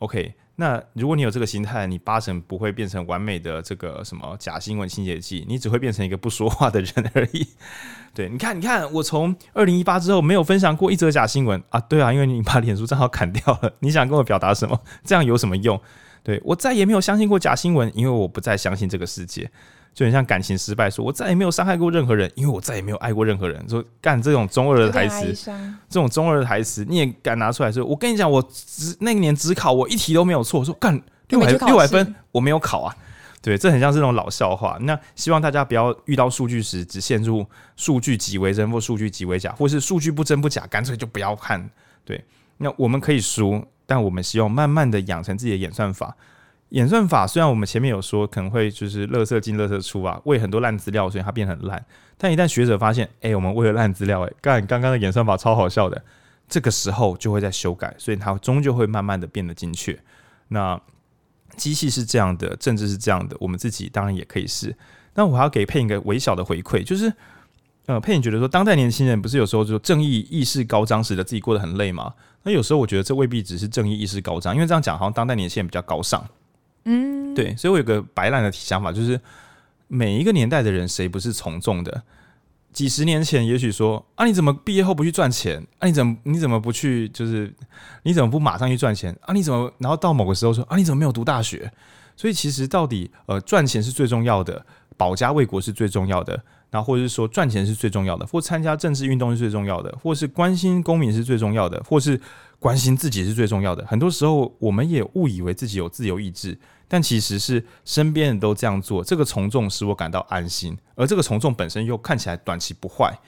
[0.00, 7.46] OK，那如果你有这个心态，你八成不会变成完美的这个什么假新闻清洁剂，你只会变成一个不说话的人而已。
[8.12, 14.78] 对，你看，你看，我从二零一八之后没有分享过一则假新闻啊，对啊，因为你把脸书账号砍掉了，你想跟我表达什么？
[15.02, 15.80] 这样有什么用？
[16.22, 19.50] 对，我再也没有相信过假新闻，因为我不再相信这个世界，
[19.94, 23.66] 就很像感情失败，说我再也没有伤害过任何人，因为我再也没有爱过任何人。
[23.68, 25.32] 说干这种中二的台词，
[25.88, 27.84] 这种中二的台词，你也敢拿出来说？
[27.84, 30.60] 我跟你讲，我只那个年只考我一题都没有错。
[30.60, 32.94] 我说干六百六百分，我没有考啊。
[33.42, 34.76] 对，这很像是这种老笑话。
[34.82, 37.46] 那希望大家不要遇到数据时只陷入
[37.76, 41.70] 数据极为真或数据极为假，或是数据不真不假，干脆就不要看。
[42.04, 42.22] 对，
[42.58, 43.64] 那我们可以输。
[43.90, 46.16] 但我们希望慢慢的养成自己的演算法。
[46.68, 51.84] 演算法虽然我们前面有说可能会就是垃圾进垃圾出啊，喂很多烂资料，所以它变很烂。
[52.16, 56.00] 但一旦学者发现，哎、我们喂了烂资料、欸，哎，干刚刚的演算法超好笑的，
[56.48, 59.98] 这个时候就会在修改，所以它终究会慢慢的变得精确。
[60.46, 60.80] 那
[61.56, 64.72] 机器是这样的，政治是这样的，我们自己当然也可以是。
[65.14, 67.12] 那我还要给佩影一个微小的回馈，就是
[67.86, 72.14] 呃，佩影觉得说，当代年轻人不是有时候就正义意识高涨，使得自己过得很累吗？
[72.42, 76.24] 那有时候我觉得这未必只是正义意识高涨，因为这样讲好像当代年轻人比较高尚。
[76.84, 79.20] 嗯，对，所以我有个白烂的想法，就是
[79.88, 82.02] 每一个年代的人谁不是从众的？
[82.72, 85.60] 几十年前也许说啊，你怎么毕业后不去赚钱？
[85.78, 87.08] 啊，你怎么你怎么不去？
[87.08, 87.52] 就是
[88.04, 89.14] 你怎么不马上去赚钱？
[89.22, 89.72] 啊，你怎么？
[89.78, 91.70] 然后到某个时候说啊，你怎么没有读大学？
[92.16, 94.64] 所以其实到底呃赚钱是最重要的，
[94.96, 102.20] 保家卫国是最重要的，然后或者是说赚钱是最重要的，或参加政治运动是最重要的，或是关心公民是最重要的，或是
[102.58, 103.84] 关心自己是最重要的。
[103.86, 106.56] 很多时候，我们也误以为自己有自由意志，
[106.86, 113.18] 但其实是身边人都这样做，这个从众使我感到安心，而这个从众本身又看起来短期不坏。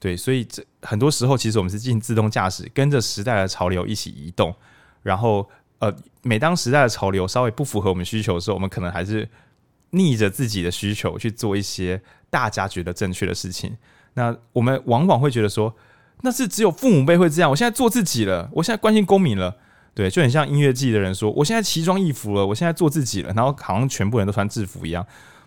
[0.00, 4.54] 对，所以这很多时候，其实我们是进行自动驾驶，跟着时代的潮流一起移动。
[5.02, 9.26] 然后，呃，每当时代的潮流稍微不符合我们需求的时候，我们可能还是
[9.96, 13.76] 逆着自己的需求去做一些大家觉得正确的事情。
[14.14, 15.74] 那我们往往会觉得说，
[16.22, 17.50] 那是只有父母辈会这样。
[17.50, 19.56] 我现在做自己了，我现在关心公民了。
[19.94, 23.32] 对，就很像音乐季的人说，我现在奇装异服了，我现在做自己了。
[23.32, 25.06] 然后好像全部人都穿制服一样。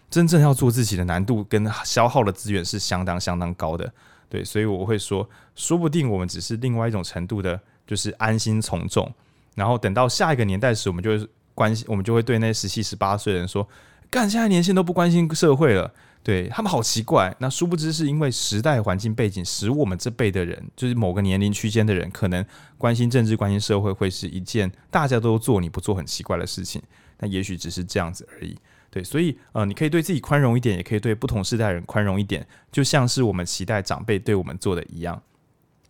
[0.10, 3.92] 真正要做自己的难度跟消耗的资源是相当相当高的。
[4.30, 9.14] 对，所以我会说，说不定我们只是另外一种程度的，就是安心从众。
[9.56, 13.68] 然后等到下一个年代时，我们就会关心，我们就会对那十七、十八岁的人说
[14.10, 15.94] ：“干，现在年轻人都不关心社会了，
[16.24, 22.46] 对他们好奇怪。”那殊不知是因为时代环境背景，使我们这辈的人，就是某个年龄区间的人，可能
[22.78, 26.82] 关心政治、关心社会，会是一件大家都做你不做很奇怪的事情。
[27.20, 28.58] 那也许只是这样子而已。
[28.90, 35.22] 对，所以呃，你可以对自己宽容一点，也可以对不同世代人宽容一点，就像是我们期待长辈对我们做的一样。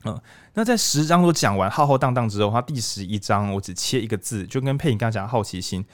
[0.03, 0.19] 嗯，
[0.55, 5.85] 那在十章都讲完浩浩荡荡之后，他第十一章我只切一个字，就跟佩颖刚刚讲好奇心。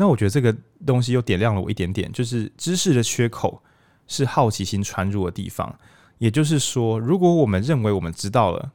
[0.00, 0.54] 那我觉得这个
[0.86, 3.60] 东西又点亮了我一点点，就是知识的缺口
[4.06, 5.76] 是好奇心传入的地方。
[6.18, 8.70] 也就是说，如果我们认为我们知道了，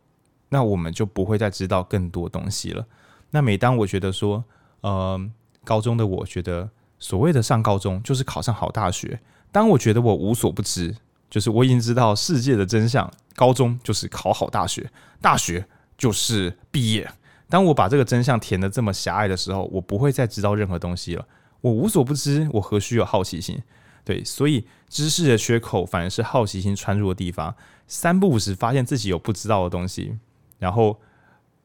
[0.50, 2.86] 那我们就不会再知道更多东西了。
[3.32, 4.44] 那每当我觉得说，
[4.82, 5.20] 呃，
[5.64, 6.70] 高中的我觉得。
[7.00, 9.20] 所谓的上高中就是考上好大学。
[9.52, 10.96] 当我觉得我无所不知，
[11.30, 13.12] 就是我已经知道世界的真相。
[13.36, 15.68] 高中就是考好大学，大学
[15.98, 17.12] 就是毕业。
[17.54, 21.24] 当我把这个真相填得这么狭隘的时候，我不会再知道任何东西了。
[21.62, 23.62] 我无所不知，我何须有好奇心？
[24.04, 27.54] 对，所以知识的缺口反而是好奇心穿入的地方。
[27.86, 30.18] 三不五时发现自己有不知道的东西，
[30.58, 31.00] 然后。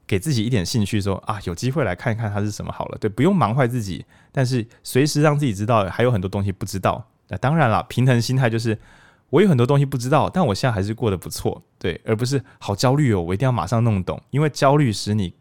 [0.07, 2.97] 给自己一点兴趣说，说啊，有机会来看一看它是什么好了。
[2.99, 7.07] 对，不用忙坏自己，但是随时让自己知道还有很多东西不知道。
[7.29, 8.79] 那当然了，平衡心态就是
[9.29, 15.35] 我有很多东西不知道，但我现在还是过得不错，对，而不是好焦虑哦，我一定要马上弄懂，因为焦虑使你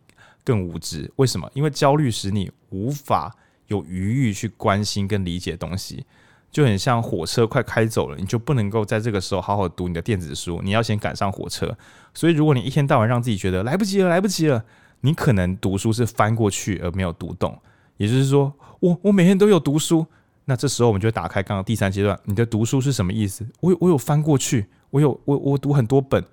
[0.48, 1.12] 更无知。
[1.18, 1.52] 为什么？
[1.54, 3.36] 因为焦虑使你无法
[3.68, 6.06] 有余裕去关心跟理解东西。
[6.50, 11.78] 就很像火车快开走了，你就不能够在这个时候好好读你的电子书，你要先赶上火车。
[12.14, 14.64] 所以，如果你一天到晚让自己觉得来不及了，来不及了，
[15.02, 17.60] 你可能读书是翻过去而没有读懂。
[17.98, 20.08] 也就是说，我我每天都有读书，
[20.46, 23.46] 那这时候我们就打开刚刚第三阶段，你的读书是什么意思？
[23.60, 26.24] 我有我有翻过去，我有我我读很多本，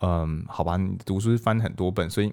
[0.00, 2.32] 嗯，好吧，你读书是翻很多本，所以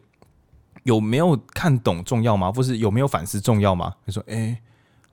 [0.85, 2.51] 有没有看懂重要吗？
[2.51, 3.93] 或是有没有反思重要吗？
[4.05, 4.55] 你说，诶、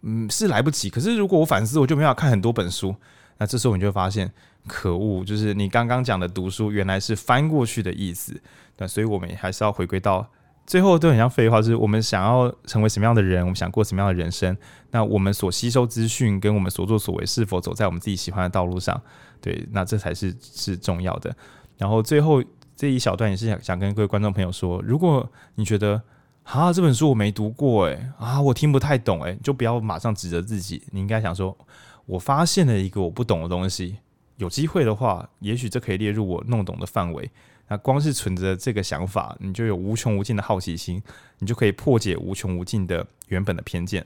[0.02, 0.90] 嗯，是来不及。
[0.90, 2.94] 可是如果我反思，我就没法看很多本书。
[3.38, 4.30] 那这时候你就会发现，
[4.66, 8.38] 可恶，就是你刚刚讲的读书原来是翻过去的意思。
[8.76, 10.28] 那所以我们还是要回归到
[10.66, 14.54] 最后都很像废话，就是我们想要成为什么样的人，我们想过什么样的人生。
[14.90, 19.00] 那我们所吸收资讯跟我们所作所为是否走在我们自己喜欢的道路上？
[19.40, 21.34] 对，那这才是是重要的。
[21.78, 22.44] 然后最后
[22.82, 26.02] 这一小段也是想想跟各位观众朋友说，如果你觉得。
[26.42, 30.82] 啊，这本书我没读过诶，啊，我听不太懂诶，就不要马上指责自己。
[30.90, 31.56] 你应该想说，
[32.04, 33.98] 我发现了一个我不懂的东西，
[34.38, 37.30] 有机会的话，也许这可以列入我弄懂的范围。
[37.68, 41.00] 那光是存着这个想法，你就有无穷无尽的好奇心，
[41.38, 44.04] 你就可以破解无穷无尽的原本的偏见，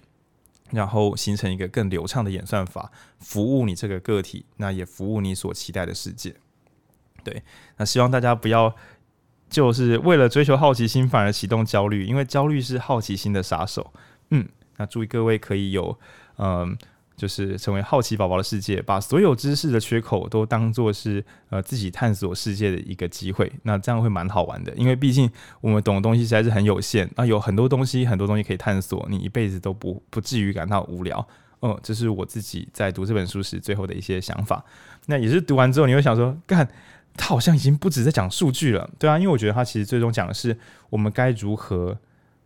[0.71, 6.37] 然后形成一个更流畅的演算法，服务你这个个体，那也服务你所期待的世界。
[7.27, 7.43] 对，
[7.79, 8.75] 那希望大家不要。
[9.49, 13.93] 就是为了追求好奇心，反而启动焦虑，因为焦虑是好奇心的杀手。
[14.31, 14.45] 嗯，
[14.77, 15.97] 那祝各位可以有，
[16.39, 16.77] 嗯，
[17.17, 23.51] 就是成为好奇宝宝的世界，把所有知识的缺口都当做是呃自己探索世界的一个机会。
[23.63, 25.31] 那这样会蛮好玩的，因为毕竟
[25.61, 31.25] 我们懂的东西实在是很有限，那有很多东西，很多东西可以探索，你一辈子都不不至于感到无聊。
[31.63, 34.65] 嗯，这是我自己在读这本书时最后的一些想法。
[35.07, 36.69] 那也是读完之后，你会想说，干。
[37.17, 40.57] 他好像已经不止在讲数据了，对啊，因为我觉得他其实最终讲的是
[40.91, 41.97] 我们该如何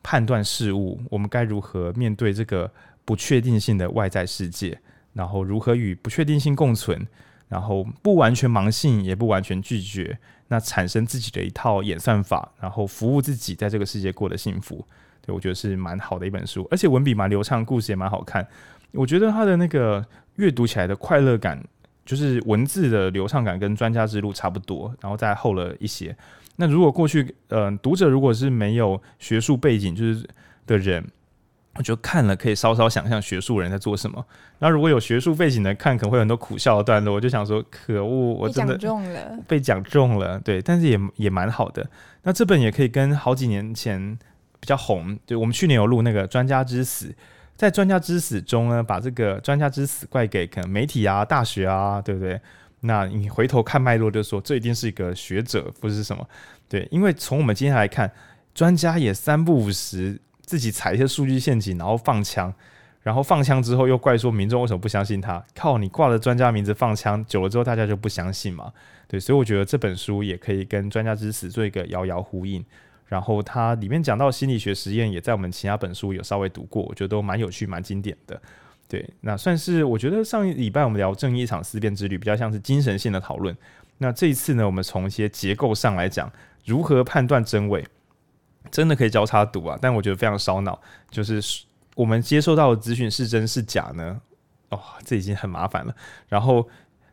[0.02, 2.70] 判断事物，我们该如何面对这个
[3.04, 4.78] 不确定性的外在世界，
[5.12, 7.06] 然后如何与不确定性共存，
[7.48, 10.18] 然后不完全盲信，也不完全拒绝，
[10.48, 14.86] 那产生自己的一套演算法，然后服务自己在这个世界过得幸福。
[15.22, 18.46] 对，我觉得是蛮好的一本书，而且文笔蛮流畅，故事也蛮好看。
[18.92, 20.04] 我觉得他的那个
[20.36, 21.62] 阅读起来的快乐感。
[22.10, 26.16] 就是文字的流畅感跟专家之路差不多，然后再厚了一些。
[26.56, 30.28] 那如果过去，嗯、呃，读者如果是没有学术背景就是
[30.66, 31.06] 的人，
[31.76, 34.26] 我觉得看了，可以稍稍想象学术人在做什么。
[34.58, 37.14] 那如果有学术背景的看，可能会有很多苦笑的段落。
[37.14, 40.40] 我就想说，可恶，我真的被讲中了，被讲中了。
[40.40, 41.88] 对，但是也也蛮好的。
[42.24, 44.18] 那这本也可以跟好几年前
[44.58, 47.06] 比较红，对，我们去年有录那个《专家之死》，
[47.60, 52.40] 在《专家之死》中呢，把这个专家之死怪给可能媒体啊、大学啊，对不对？
[52.80, 56.26] 那你回头看脉络，就说这一定是一个学者，不是什么。
[56.70, 58.10] 对，因为从我们今天来看，
[58.54, 60.18] 专家也三不五时。
[60.40, 62.52] 自己踩一些数据陷阱，然后放枪，
[63.02, 65.44] 然后放枪之后又怪说民众为什么不相信他？
[65.54, 68.72] 靠，你挂了专家名字放枪，久了之后大家就不相信嘛？
[69.06, 72.64] 对，所以我觉得这本书也可以跟《专家之死》做一个遥遥呼应。
[73.10, 78.40] 然后它里面讲到心理学实验，也在我们其他本书有稍微读过，我觉得都蛮有趣、蛮经典的。
[78.86, 83.56] 对，那算是我觉得上一礼拜我们聊正义一场思辨之旅，比较像是精神性的讨论。
[83.98, 86.32] 那这一次呢，我们从一些结构上来讲，
[86.64, 87.84] 如何判断真伪？
[88.70, 90.80] 真的可以交叉读啊，但我觉得非常烧脑。
[91.10, 91.42] 就是
[91.96, 94.20] 我们接受到的资讯是真是假呢？
[94.68, 95.92] 哦，这已经很麻烦了。
[96.28, 96.68] 然后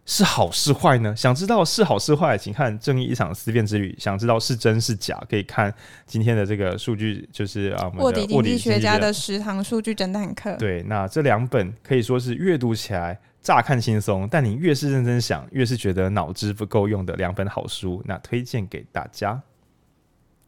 [0.10, 1.14] 是好是坏呢？
[1.16, 3.94] 想知道是好是坏，请看《正义一场思辨之旅》。
[4.02, 5.72] 想知道是真是假，可以看
[6.06, 10.56] 今天的这个数据，就是啊，卧底经济学家的食堂数据侦探课。
[10.56, 18.02] 对，那这两本可以说是阅读起来乍看轻松，但你越是认真想，越是觉得脑子不够用的两本好书。
[18.06, 19.42] 那推荐给大家。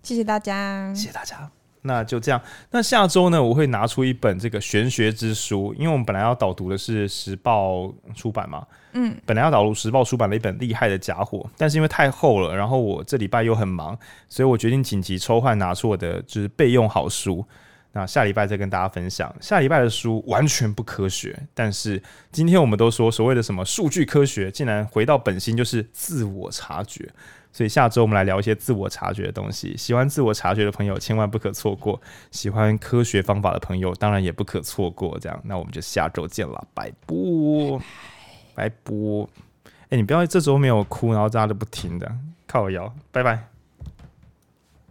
[0.02, 1.52] 谢谢大家，谢谢大家。
[1.82, 2.42] 那就这样。
[2.72, 13.98] 那下周呢，我会拿出一本这个玄学之书，因为我们本来要导读的是时报出版嘛，嗯，本来要导读时报出版的一本厉害的家伙，但是因为太厚了，然后我这礼拜又很忙，
[14.28, 17.46] 所以我决定紧急抽换拿出我的就是备用好书。
[17.92, 19.34] 那下礼拜再跟大家分享。
[19.42, 22.02] 下礼拜的书完全不科学，但是
[22.32, 27.10] 今天我们都说所谓的什么数据科学，竟然回到本心就是自我察觉。
[27.52, 29.76] 所以下周我们来聊一些自我察觉的东西。
[29.76, 32.00] 喜欢自我察觉的朋友千万不可错过，
[32.32, 35.18] 喜欢科学方法的朋友当然也不可错过。
[35.20, 37.16] 这样，那我们就下周见了，拜拜
[38.56, 38.96] 拜拜。
[39.90, 42.12] 哎、你不要这周没有哭，然后大家都不停的
[42.48, 43.59] 靠我腰，拜拜。